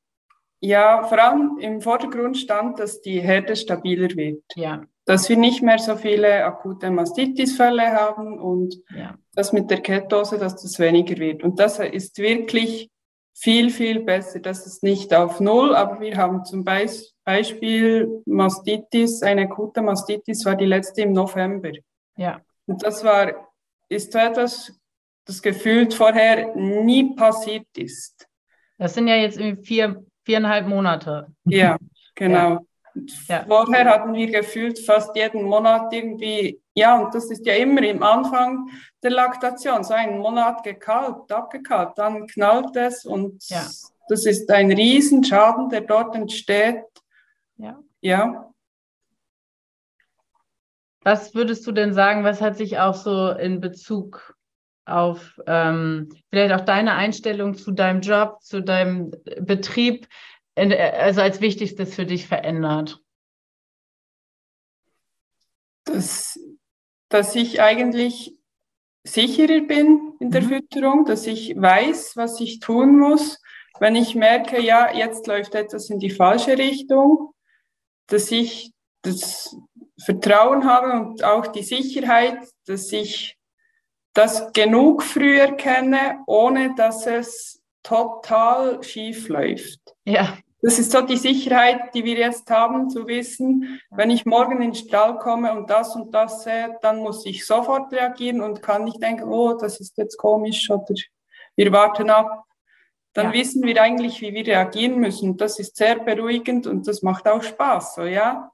Ja, 0.59 1.03
vor 1.03 1.19
allem 1.19 1.57
im 1.59 1.79
Vordergrund 1.79 2.37
stand, 2.37 2.79
dass 2.79 2.99
die 2.99 3.21
Herde 3.21 3.55
stabiler 3.55 4.09
wird. 4.09 4.43
Ja. 4.55 4.83
Dass 5.05 5.29
wir 5.29 5.37
nicht 5.37 5.61
mehr 5.61 5.77
so 5.77 5.95
viele 5.95 6.43
akute 6.45 6.89
Mastitis-Fälle 6.89 7.93
haben 7.93 8.39
und 8.39 8.75
ja. 8.95 9.15
dass 9.33 9.53
mit 9.53 9.69
der 9.69 9.81
Ketose, 9.81 10.39
dass 10.39 10.61
das 10.61 10.79
weniger 10.79 11.17
wird. 11.17 11.43
Und 11.43 11.59
das 11.59 11.79
ist 11.79 12.17
wirklich 12.17 12.89
viel, 13.35 13.69
viel 13.69 13.99
besser. 13.99 14.39
Das 14.39 14.65
ist 14.65 14.81
nicht 14.81 15.13
auf 15.13 15.39
Null, 15.39 15.75
aber 15.75 15.99
wir 15.99 16.17
haben 16.17 16.45
zum 16.45 16.63
Beispiel 16.63 18.23
Mastitis, 18.25 19.21
eine 19.21 19.43
akute 19.43 19.81
Mastitis 19.81 20.45
war 20.45 20.55
die 20.55 20.65
letzte 20.65 21.01
im 21.01 21.11
November. 21.11 21.71
Ja. 22.17 22.41
Und 22.65 22.81
das 22.83 23.03
war, 23.03 23.51
ist 23.89 24.13
so 24.13 24.19
etwas, 24.19 24.73
das 25.25 25.41
gefühlt 25.41 25.93
vorher 25.93 26.55
nie 26.55 27.15
passiert 27.15 27.67
ist. 27.75 28.27
Das 28.77 28.93
sind 28.93 29.07
ja 29.07 29.15
jetzt 29.15 29.39
vier, 29.65 30.03
viereinhalb 30.23 30.67
Monate. 30.67 31.27
Ja, 31.45 31.77
genau. 32.15 32.49
Ja. 32.49 32.59
Ja. 33.27 33.43
Vorher 33.45 33.85
hatten 33.85 34.13
wir 34.13 34.31
gefühlt 34.31 34.79
fast 34.79 35.15
jeden 35.15 35.43
Monat 35.43 35.91
irgendwie, 35.91 36.61
ja, 36.73 36.97
und 36.97 37.13
das 37.13 37.29
ist 37.29 37.45
ja 37.45 37.55
immer 37.55 37.83
im 37.83 38.01
Anfang 38.01 38.69
der 39.03 39.11
Laktation, 39.11 39.83
so 39.83 39.93
einen 39.93 40.19
Monat 40.19 40.63
gekalbt, 40.63 41.31
abgekalbt, 41.31 41.97
dann 41.97 42.25
knallt 42.27 42.75
es 42.75 43.05
und 43.05 43.43
ja. 43.49 43.65
das 44.07 44.25
ist 44.25 44.49
ein 44.49 44.71
Riesenschaden, 44.71 45.69
der 45.69 45.81
dort 45.81 46.15
entsteht. 46.15 46.83
Ja. 47.57 47.79
ja. 47.99 48.49
Was 51.01 51.35
würdest 51.35 51.67
du 51.67 51.71
denn 51.71 51.93
sagen, 51.93 52.23
was 52.23 52.41
hat 52.41 52.57
sich 52.57 52.79
auch 52.79 52.95
so 52.95 53.29
in 53.31 53.59
Bezug 53.59 54.35
auf 54.85 55.39
ähm, 55.47 56.09
vielleicht 56.29 56.53
auch 56.53 56.65
deine 56.65 56.93
Einstellung 56.93 57.55
zu 57.55 57.71
deinem 57.71 58.01
Job, 58.01 58.41
zu 58.41 58.61
deinem 58.61 59.11
Betrieb 59.41 60.07
also 60.55 61.21
als 61.21 61.41
wichtigstes 61.41 61.95
für 61.95 62.05
dich 62.05 62.27
verändert? 62.27 63.01
Dass, 65.83 66.39
dass 67.09 67.35
ich 67.35 67.61
eigentlich 67.61 68.37
sicherer 69.03 69.61
bin 69.61 70.13
in 70.19 70.31
der 70.31 70.41
mhm. 70.41 70.49
Fütterung, 70.49 71.05
dass 71.05 71.27
ich 71.27 71.55
weiß, 71.55 72.13
was 72.15 72.39
ich 72.39 72.59
tun 72.59 72.97
muss. 72.97 73.39
Wenn 73.79 73.95
ich 73.95 74.15
merke, 74.15 74.61
ja, 74.61 74.93
jetzt 74.93 75.27
läuft 75.27 75.53
etwas 75.53 75.89
in 75.89 75.99
die 75.99 76.09
falsche 76.09 76.57
Richtung, 76.57 77.33
dass 78.07 78.31
ich 78.31 78.71
das 79.01 79.55
Vertrauen 80.03 80.65
habe 80.65 80.91
und 80.91 81.23
auch 81.23 81.47
die 81.47 81.63
Sicherheit, 81.63 82.39
dass 82.65 82.91
ich 82.91 83.37
das 84.13 84.51
genug 84.53 85.03
früh 85.03 85.37
erkenne, 85.37 86.23
ohne 86.25 86.73
dass 86.75 87.05
es 87.05 87.61
total 87.83 88.81
schief 88.81 89.27
läuft. 89.27 89.79
Ja. 90.05 90.37
Das 90.61 90.79
ist 90.79 90.91
so 90.91 91.01
die 91.01 91.17
Sicherheit, 91.17 91.93
die 91.93 92.03
wir 92.03 92.15
jetzt 92.15 92.49
haben, 92.49 92.89
zu 92.89 93.07
wissen, 93.07 93.79
wenn 93.91 94.09
ich 94.09 94.25
morgen 94.25 94.61
in 94.61 94.71
den 94.71 94.75
Stall 94.75 95.17
komme 95.19 95.53
und 95.53 95.69
das 95.69 95.95
und 95.95 96.13
das 96.13 96.43
sehe, 96.43 96.77
dann 96.81 96.97
muss 96.97 97.25
ich 97.25 97.45
sofort 97.45 97.91
reagieren 97.93 98.41
und 98.41 98.61
kann 98.61 98.85
nicht 98.85 99.01
denken, 99.01 99.25
oh, 99.25 99.53
das 99.53 99.79
ist 99.79 99.97
jetzt 99.97 100.17
komisch 100.17 100.69
oder 100.69 100.85
wir 101.55 101.71
warten 101.71 102.09
ab. 102.09 102.45
Dann 103.13 103.27
ja. 103.27 103.33
wissen 103.33 103.63
wir 103.63 103.81
eigentlich, 103.81 104.21
wie 104.21 104.33
wir 104.33 104.45
reagieren 104.45 104.99
müssen. 104.99 105.37
Das 105.37 105.59
ist 105.59 105.77
sehr 105.77 105.99
beruhigend 105.99 106.67
und 106.67 106.87
das 106.87 107.01
macht 107.01 107.27
auch 107.27 107.43
Spaß, 107.43 107.95
so 107.95 108.03
ja. 108.03 108.51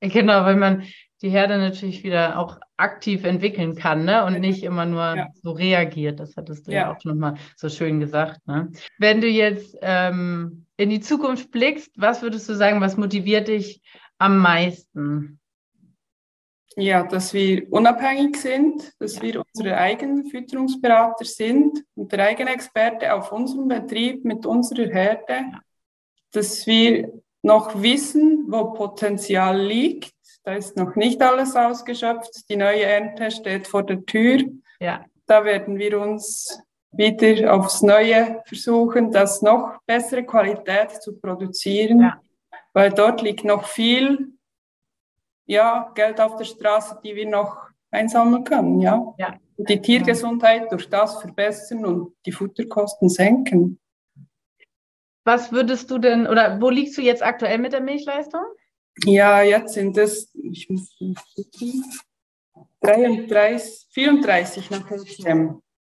Genau, 0.00 0.44
weil 0.44 0.56
man 0.56 0.84
die 1.22 1.30
Herde 1.30 1.56
natürlich 1.58 2.02
wieder 2.02 2.38
auch 2.38 2.58
aktiv 2.76 3.24
entwickeln 3.24 3.74
kann 3.74 4.04
ne? 4.04 4.24
und 4.24 4.40
nicht 4.40 4.62
immer 4.62 4.84
nur 4.84 5.16
ja. 5.16 5.28
so 5.42 5.52
reagiert. 5.52 6.20
Das 6.20 6.36
hattest 6.36 6.66
du 6.66 6.72
ja, 6.72 6.80
ja 6.80 6.92
auch 6.92 7.04
nochmal 7.04 7.34
so 7.56 7.68
schön 7.68 8.00
gesagt. 8.00 8.46
Ne? 8.46 8.70
Wenn 8.98 9.20
du 9.20 9.28
jetzt 9.28 9.76
ähm, 9.80 10.65
in 10.76 10.90
die 10.90 11.00
Zukunft 11.00 11.50
blickst, 11.50 11.90
was 11.96 12.22
würdest 12.22 12.48
du 12.48 12.54
sagen, 12.54 12.80
was 12.80 12.96
motiviert 12.96 13.48
dich 13.48 13.82
am 14.18 14.38
meisten? 14.38 15.40
Ja, 16.76 17.04
dass 17.04 17.32
wir 17.32 17.72
unabhängig 17.72 18.36
sind, 18.36 18.92
dass 18.98 19.22
wir 19.22 19.42
unsere 19.54 19.78
eigenen 19.78 20.26
Fütterungsberater 20.26 21.24
sind 21.24 21.82
und 21.94 22.12
der 22.12 22.24
eigene 22.26 22.50
Experte 22.50 23.14
auf 23.14 23.32
unserem 23.32 23.68
Betrieb 23.68 24.24
mit 24.24 24.44
unserer 24.44 24.92
Herde, 24.92 25.52
dass 26.32 26.66
wir 26.66 27.22
noch 27.42 27.80
wissen, 27.80 28.44
wo 28.48 28.72
Potenzial 28.74 29.58
liegt 29.58 30.16
da 30.46 30.54
ist 30.54 30.76
noch 30.76 30.94
nicht 30.94 31.20
alles 31.22 31.56
ausgeschöpft. 31.56 32.48
Die 32.48 32.54
neue 32.54 32.84
Ernte 32.84 33.32
steht 33.32 33.66
vor 33.66 33.82
der 33.82 34.06
Tür. 34.06 34.44
Ja. 34.78 35.04
Da 35.26 35.44
werden 35.44 35.76
wir 35.76 36.00
uns 36.00 36.62
wieder 36.96 37.54
aufs 37.54 37.82
Neue 37.82 38.42
versuchen, 38.46 39.10
das 39.12 39.42
noch 39.42 39.80
bessere 39.86 40.24
Qualität 40.24 41.02
zu 41.02 41.18
produzieren, 41.18 42.00
ja. 42.00 42.20
weil 42.72 42.90
dort 42.90 43.22
liegt 43.22 43.44
noch 43.44 43.66
viel 43.66 44.32
ja, 45.46 45.92
Geld 45.94 46.20
auf 46.20 46.36
der 46.36 46.44
Straße, 46.44 46.98
die 47.04 47.14
wir 47.14 47.28
noch 47.28 47.68
einsammeln 47.90 48.44
können. 48.44 48.80
Ja? 48.80 49.14
ja. 49.18 49.34
Und 49.56 49.68
die 49.68 49.80
Tiergesundheit 49.80 50.70
durch 50.70 50.90
das 50.90 51.20
verbessern 51.20 51.84
und 51.86 52.14
die 52.26 52.32
Futterkosten 52.32 53.08
senken. 53.08 53.78
Was 55.24 55.50
würdest 55.50 55.90
du 55.90 55.98
denn, 55.98 56.26
oder 56.26 56.60
wo 56.60 56.70
liegst 56.70 56.98
du 56.98 57.02
jetzt 57.02 57.22
aktuell 57.22 57.58
mit 57.58 57.72
der 57.72 57.80
Milchleistung? 57.80 58.42
Ja, 59.04 59.42
jetzt 59.42 59.74
sind 59.74 59.96
es, 59.98 60.32
ich 60.34 60.68
muss 60.70 60.96
33, 62.80 63.88
34 63.90 64.70
nach. 64.70 64.90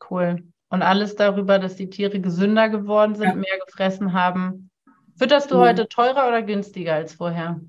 Cool. 0.10 0.44
Und 0.76 0.82
alles 0.82 1.16
darüber, 1.16 1.58
dass 1.58 1.78
die 1.78 1.90
Tiere 1.90 2.20
gesünder 2.20 2.68
geworden 2.68 3.16
sind, 3.16 3.30
ja. 3.30 3.34
mehr 3.36 3.58
gefressen 3.66 4.12
haben. 4.12 4.70
Fütterst 5.18 5.50
du 5.50 5.56
ja. 5.56 5.62
heute 5.62 5.88
teurer 5.88 6.28
oder 6.28 6.42
günstiger 6.42 6.96
als 6.96 7.14
vorher? 7.14 7.62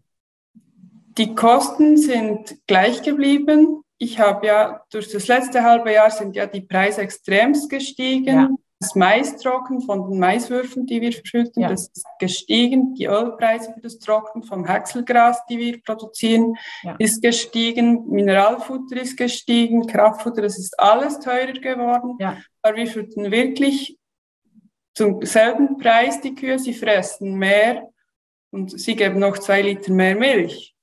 Die 1.17 1.37
Kosten 1.37 1.97
sind 1.97 2.57
gleich 2.67 3.03
geblieben. 3.03 3.83
Ich 3.99 4.19
habe 4.19 4.45
ja 4.49 4.83
durch 4.91 5.09
das 5.13 5.29
letzte 5.29 5.63
halbe 5.63 5.93
Jahr 5.93 6.11
sind 6.11 6.35
ja 6.35 6.47
die 6.47 6.63
Preise 6.63 7.03
extremst 7.03 7.71
gestiegen. 7.71 8.27
Ja. 8.27 8.49
Das 8.79 8.95
Maistrocken 8.95 9.81
von 9.81 10.11
den 10.11 10.19
Maiswürfeln, 10.19 10.85
die 10.85 11.01
wir 11.01 11.11
verschütten, 11.11 11.63
ja. 11.63 11.71
das 11.71 11.89
ist 11.89 12.07
gestiegen. 12.19 12.95
Die 12.95 13.07
Ölpreise 13.07 13.73
für 13.73 13.81
das 13.81 13.99
Trocken 13.99 14.43
vom 14.43 14.67
Häckselgras, 14.67 15.47
die 15.47 15.59
wir 15.59 15.83
produzieren, 15.83 16.57
ja. 16.83 16.95
ist 16.99 17.23
gestiegen. 17.23 18.07
Mineralfutter 18.11 19.01
ist 19.01 19.17
gestiegen. 19.17 19.87
Kraftfutter, 19.87 20.43
das 20.43 20.59
ist 20.59 20.79
alles 20.79 21.21
teurer 21.21 21.53
geworden. 21.55 22.17
Ja. 22.19 22.37
Aber 22.61 22.77
wir 22.77 22.87
schütten 22.87 23.31
wirklich 23.31 23.99
zum 24.93 25.25
selben 25.25 25.79
Preis 25.79 26.21
die 26.21 26.35
Kühe. 26.35 26.59
Sie 26.59 26.75
fressen 26.75 27.37
mehr 27.37 27.89
und 28.51 28.79
sie 28.79 28.95
geben 28.95 29.19
noch 29.19 29.39
zwei 29.39 29.63
Liter 29.63 29.93
mehr 29.93 30.17
Milch. 30.17 30.75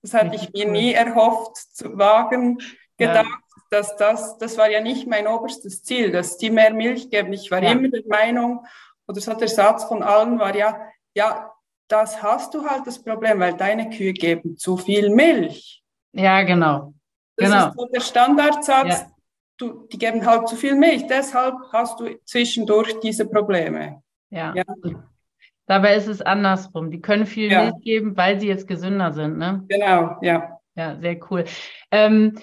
Das 0.00 0.14
hatte 0.14 0.36
ich 0.36 0.50
mir 0.52 0.70
nie 0.70 0.92
erhofft 0.92 1.56
zu 1.56 1.96
wagen, 1.96 2.58
gedacht. 2.96 3.43
Dass 3.70 3.96
das, 3.96 4.38
das 4.38 4.58
war 4.58 4.70
ja 4.70 4.80
nicht 4.80 5.06
mein 5.06 5.26
oberstes 5.26 5.82
Ziel, 5.82 6.10
dass 6.10 6.36
die 6.36 6.50
mehr 6.50 6.72
Milch 6.72 7.10
geben. 7.10 7.32
Ich 7.32 7.50
war 7.50 7.62
ja. 7.62 7.72
immer 7.72 7.88
der 7.88 8.02
Meinung, 8.06 8.64
oder 9.06 9.20
so 9.20 9.34
der 9.34 9.48
Satz 9.48 9.84
von 9.84 10.02
allen 10.02 10.38
war 10.38 10.54
ja, 10.54 10.78
ja, 11.14 11.52
das 11.88 12.22
hast 12.22 12.54
du 12.54 12.64
halt 12.64 12.86
das 12.86 13.02
Problem, 13.02 13.40
weil 13.40 13.54
deine 13.54 13.90
Kühe 13.90 14.12
geben 14.12 14.56
zu 14.56 14.76
viel 14.76 15.10
Milch. 15.10 15.82
Ja, 16.12 16.42
genau. 16.42 16.94
Das 17.36 17.50
genau. 17.50 17.68
ist 17.68 17.76
so 17.76 17.86
der 17.86 18.00
Standardsatz. 18.00 19.00
Ja. 19.00 19.06
Du, 19.56 19.86
die 19.86 19.98
geben 19.98 20.26
halt 20.26 20.48
zu 20.48 20.56
viel 20.56 20.74
Milch, 20.74 21.06
deshalb 21.06 21.54
hast 21.72 22.00
du 22.00 22.18
zwischendurch 22.24 22.98
diese 23.00 23.28
Probleme. 23.28 24.02
Ja. 24.30 24.52
ja. 24.54 24.64
Dabei 25.66 25.94
ist 25.94 26.08
es 26.08 26.20
andersrum. 26.20 26.90
Die 26.90 27.00
können 27.00 27.26
viel 27.26 27.50
ja. 27.50 27.64
Milch 27.64 27.80
geben, 27.82 28.16
weil 28.16 28.40
sie 28.40 28.48
jetzt 28.48 28.66
gesünder 28.66 29.12
sind. 29.12 29.38
Ne? 29.38 29.64
Genau, 29.68 30.16
ja. 30.22 30.58
Ja, 30.74 30.96
sehr 31.00 31.20
cool. 31.30 31.44
Ähm, 31.92 32.36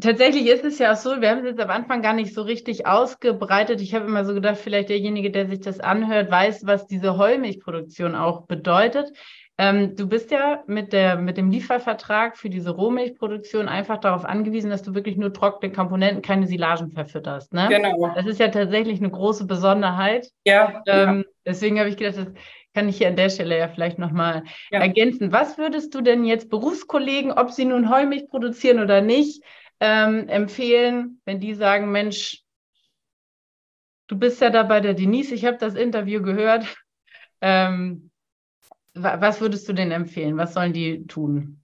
tatsächlich 0.00 0.46
ist 0.46 0.64
es 0.64 0.78
ja 0.78 0.92
auch 0.92 0.96
so, 0.96 1.20
wir 1.20 1.30
haben 1.30 1.40
es 1.40 1.46
jetzt 1.46 1.60
am 1.60 1.70
Anfang 1.70 2.02
gar 2.02 2.12
nicht 2.12 2.34
so 2.34 2.42
richtig 2.42 2.86
ausgebreitet. 2.86 3.80
Ich 3.80 3.94
habe 3.94 4.06
immer 4.06 4.24
so 4.24 4.34
gedacht, 4.34 4.58
vielleicht 4.58 4.88
derjenige, 4.88 5.30
der 5.30 5.48
sich 5.48 5.60
das 5.60 5.80
anhört, 5.80 6.30
weiß, 6.30 6.66
was 6.66 6.86
diese 6.86 7.16
Heumilchproduktion 7.18 8.14
auch 8.14 8.46
bedeutet. 8.46 9.12
Ähm, 9.58 9.94
du 9.96 10.08
bist 10.08 10.30
ja 10.30 10.62
mit, 10.66 10.92
der, 10.92 11.16
mit 11.16 11.36
dem 11.36 11.50
Liefervertrag 11.50 12.38
für 12.38 12.48
diese 12.48 12.70
Rohmilchproduktion 12.70 13.68
einfach 13.68 13.98
darauf 13.98 14.24
angewiesen, 14.24 14.70
dass 14.70 14.82
du 14.82 14.94
wirklich 14.94 15.16
nur 15.16 15.32
trockene 15.32 15.72
Komponenten, 15.72 16.22
keine 16.22 16.46
Silagen 16.46 16.90
verfütterst. 16.90 17.52
Ne? 17.52 17.68
Genau. 17.68 18.12
Das 18.14 18.26
ist 18.26 18.40
ja 18.40 18.48
tatsächlich 18.48 18.98
eine 18.98 19.10
große 19.10 19.46
Besonderheit. 19.46 20.28
Ja. 20.44 20.82
Ähm, 20.86 21.18
ja. 21.18 21.24
Deswegen 21.46 21.78
habe 21.78 21.90
ich 21.90 21.96
gedacht, 21.96 22.16
das 22.16 22.32
kann 22.74 22.88
ich 22.88 22.96
hier 22.96 23.08
an 23.08 23.16
der 23.16 23.28
Stelle 23.28 23.58
ja 23.58 23.68
vielleicht 23.68 23.98
nochmal 23.98 24.44
ja. 24.70 24.80
ergänzen. 24.80 25.32
Was 25.32 25.58
würdest 25.58 25.94
du 25.94 26.00
denn 26.00 26.24
jetzt 26.24 26.48
Berufskollegen, 26.48 27.30
ob 27.32 27.50
sie 27.50 27.66
nun 27.66 27.90
Heumilch 27.90 28.28
produzieren 28.28 28.80
oder 28.80 29.02
nicht, 29.02 29.44
ähm, 29.82 30.28
empfehlen, 30.28 31.20
wenn 31.24 31.40
die 31.40 31.54
sagen, 31.54 31.90
Mensch, 31.90 32.44
du 34.06 34.16
bist 34.16 34.40
ja 34.40 34.48
da 34.48 34.62
bei 34.62 34.78
der 34.78 34.94
Denise, 34.94 35.34
ich 35.34 35.44
habe 35.44 35.58
das 35.58 35.74
Interview 35.74 36.22
gehört. 36.22 36.64
Ähm, 37.44 38.12
was 38.94 39.40
würdest 39.40 39.68
du 39.68 39.72
denn 39.72 39.90
empfehlen? 39.90 40.36
Was 40.36 40.54
sollen 40.54 40.72
die 40.72 41.08
tun? 41.08 41.60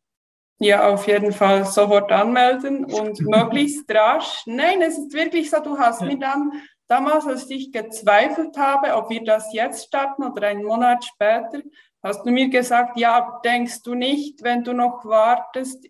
Ja, 0.59 0.89
auf 0.89 1.07
jeden 1.07 1.31
Fall 1.31 1.65
sofort 1.65 2.11
anmelden 2.11 2.85
und 2.85 3.21
möglichst 3.21 3.89
rasch. 3.95 4.43
Nein, 4.47 4.83
es 4.83 4.99
ist 4.99 5.13
wirklich 5.13 5.51
so, 5.51 5.63
du 5.63 5.79
hast 5.79 6.03
mir 6.03 6.19
dann 6.19 6.51
damals, 6.89 7.29
als 7.29 7.49
ich 7.49 7.71
gezweifelt 7.71 8.59
habe, 8.59 8.97
ob 8.97 9.09
wir 9.09 9.23
das 9.23 9.53
jetzt 9.53 9.87
starten 9.87 10.25
oder 10.25 10.49
einen 10.49 10.65
Monat 10.65 11.05
später, 11.05 11.63
hast 12.03 12.27
du 12.27 12.31
mir 12.33 12.49
gesagt, 12.49 12.99
ja, 12.99 13.41
denkst 13.45 13.83
du 13.85 13.95
nicht, 13.95 14.43
wenn 14.43 14.65
du 14.65 14.73
noch 14.73 15.05
wartest, 15.05 15.87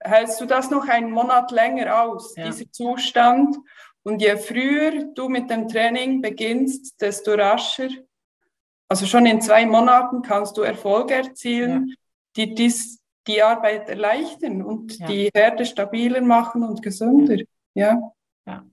hältst 0.00 0.40
du 0.40 0.46
das 0.46 0.70
noch 0.70 0.88
einen 0.88 1.10
Monat 1.10 1.50
länger 1.50 2.02
aus, 2.02 2.34
ja. 2.36 2.46
dieser 2.46 2.70
Zustand? 2.70 3.56
Und 4.02 4.22
je 4.22 4.36
früher 4.36 5.04
du 5.14 5.28
mit 5.28 5.50
dem 5.50 5.68
Training 5.68 6.22
beginnst, 6.22 7.00
desto 7.00 7.34
rascher 7.34 7.88
also 8.88 9.06
schon 9.06 9.26
in 9.26 9.40
zwei 9.40 9.66
Monaten 9.66 10.22
kannst 10.22 10.56
du 10.56 10.62
Erfolge 10.62 11.14
erzielen, 11.14 11.88
ja. 11.88 11.94
die 12.36 12.54
dies, 12.54 13.00
die 13.26 13.42
Arbeit 13.42 13.88
erleichtern 13.88 14.62
und 14.62 14.98
ja. 14.98 15.06
die 15.06 15.30
Herde 15.34 15.66
stabiler 15.66 16.22
machen 16.22 16.62
und 16.62 16.82
gesünder. 16.82 17.36
Ja. 17.74 18.00
Ja, 18.46 18.64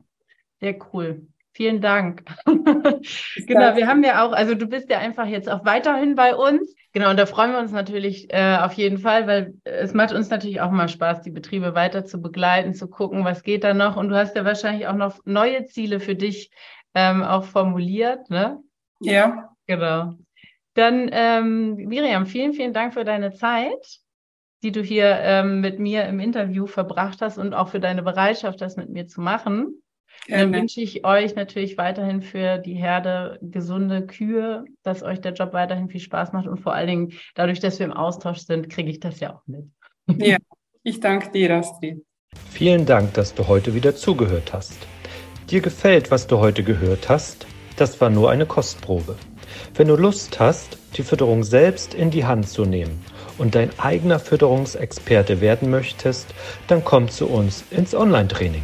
sehr 0.62 0.78
cool. 0.94 1.28
Vielen 1.56 1.80
Dank. 1.80 2.26
genau, 2.46 3.78
wir 3.78 3.88
haben 3.88 4.04
ja 4.04 4.26
auch, 4.26 4.34
also 4.34 4.56
du 4.56 4.68
bist 4.68 4.90
ja 4.90 5.00
einfach 5.00 5.26
jetzt 5.26 5.50
auch 5.50 5.64
weiterhin 5.64 6.16
bei 6.16 6.36
uns. 6.36 6.76
Genau, 6.92 7.10
und 7.10 7.18
da 7.18 7.26
freuen 7.26 7.54
wir 7.54 7.60
uns 7.60 7.72
natürlich 7.72 8.28
äh, 8.34 8.58
auf 8.58 8.74
jeden 8.74 8.98
Fall, 8.98 9.26
weil 9.26 9.54
es 9.64 9.94
macht 9.94 10.12
uns 10.12 10.30
natürlich 10.30 10.60
auch 10.60 10.70
mal 10.70 10.90
Spaß, 10.90 11.22
die 11.22 11.32
Betriebe 11.32 11.74
weiter 11.74 12.04
zu 12.04 12.22
begleiten, 12.22 12.74
zu 12.74 12.90
gucken, 12.90 13.24
was 13.24 13.42
geht 13.42 13.64
da 13.64 13.74
noch. 13.74 13.96
Und 13.96 14.10
du 14.10 14.18
hast 14.18 14.36
ja 14.36 14.44
wahrscheinlich 14.44 14.88
auch 14.88 14.96
noch 14.96 15.20
neue 15.24 15.64
Ziele 15.64 16.02
für 16.02 16.16
dich 16.16 16.52
ähm, 16.94 17.24
auch 17.24 17.46
formuliert, 17.46 18.30
ne? 18.30 18.60
Ja. 19.00 19.56
Genau. 19.66 20.12
Dann, 20.74 21.10
ähm, 21.14 21.76
Miriam, 21.76 22.26
vielen, 22.26 22.52
vielen 22.52 22.74
Dank 22.74 22.94
für 22.94 23.06
deine 23.06 23.32
Zeit, 23.32 24.00
die 24.62 24.74
du 24.74 24.82
hier 24.82 25.20
ähm, 25.22 25.62
mit 25.62 25.80
mir 25.80 26.04
im 26.04 26.20
Interview 26.20 26.66
verbracht 26.66 27.22
hast 27.22 27.38
und 27.38 27.54
auch 27.54 27.70
für 27.70 27.80
deine 27.80 28.04
Bereitschaft, 28.04 28.60
das 28.60 28.76
mit 28.76 28.90
mir 28.90 29.08
zu 29.08 29.22
machen. 29.22 29.82
Dann 30.28 30.54
wünsche 30.54 30.82
ich 30.82 31.06
euch 31.06 31.36
natürlich 31.36 31.78
weiterhin 31.78 32.22
für 32.22 32.58
die 32.58 32.74
Herde 32.74 33.38
gesunde 33.42 34.06
Kühe, 34.06 34.66
dass 34.84 35.04
euch 35.04 35.22
der 35.22 35.34
Job 35.34 35.54
weiterhin 35.54 35.90
viel 35.90 36.00
Spaß 36.02 36.34
macht 36.34 36.48
und 36.48 36.58
vor 36.58 36.74
allen 36.74 36.88
Dingen 36.88 37.14
dadurch, 37.36 37.60
dass 37.60 37.80
wir 37.80 37.86
im 37.86 37.94
Austausch 37.94 38.40
sind, 38.40 38.70
kriege 38.70 38.90
ich 38.90 39.00
das 39.00 39.20
ja 39.20 39.36
auch 39.36 39.42
mit. 39.46 39.66
Ja, 40.18 40.38
ich 40.84 41.00
danke 41.00 41.32
dir, 41.32 41.56
Astrid. 41.56 42.04
Vielen 42.52 42.86
Dank, 42.86 43.14
dass 43.14 43.34
du 43.34 43.48
heute 43.48 43.74
wieder 43.74 43.96
zugehört 43.96 44.54
hast. 44.54 44.78
Dir 45.50 45.62
gefällt, 45.62 46.12
was 46.12 46.28
du 46.28 46.40
heute 46.40 46.64
gehört 46.64 47.10
hast? 47.10 47.46
Das 47.76 48.00
war 48.02 48.10
nur 48.10 48.32
eine 48.32 48.46
Kostprobe. 48.46 49.16
Wenn 49.76 49.88
du 49.88 49.96
Lust 49.96 50.40
hast, 50.40 50.78
die 50.96 51.04
Fütterung 51.04 51.44
selbst 51.44 51.94
in 51.94 52.10
die 52.10 52.26
Hand 52.26 52.48
zu 52.48 52.66
nehmen 52.66 53.04
und 53.38 53.56
dein 53.56 53.78
eigener 53.80 54.20
Fütterungsexperte 54.20 55.42
werden 55.42 55.70
möchtest, 55.70 56.34
dann 56.68 56.84
komm 56.84 57.10
zu 57.10 57.28
uns 57.28 57.64
ins 57.72 57.94
Online-Training. 57.94 58.64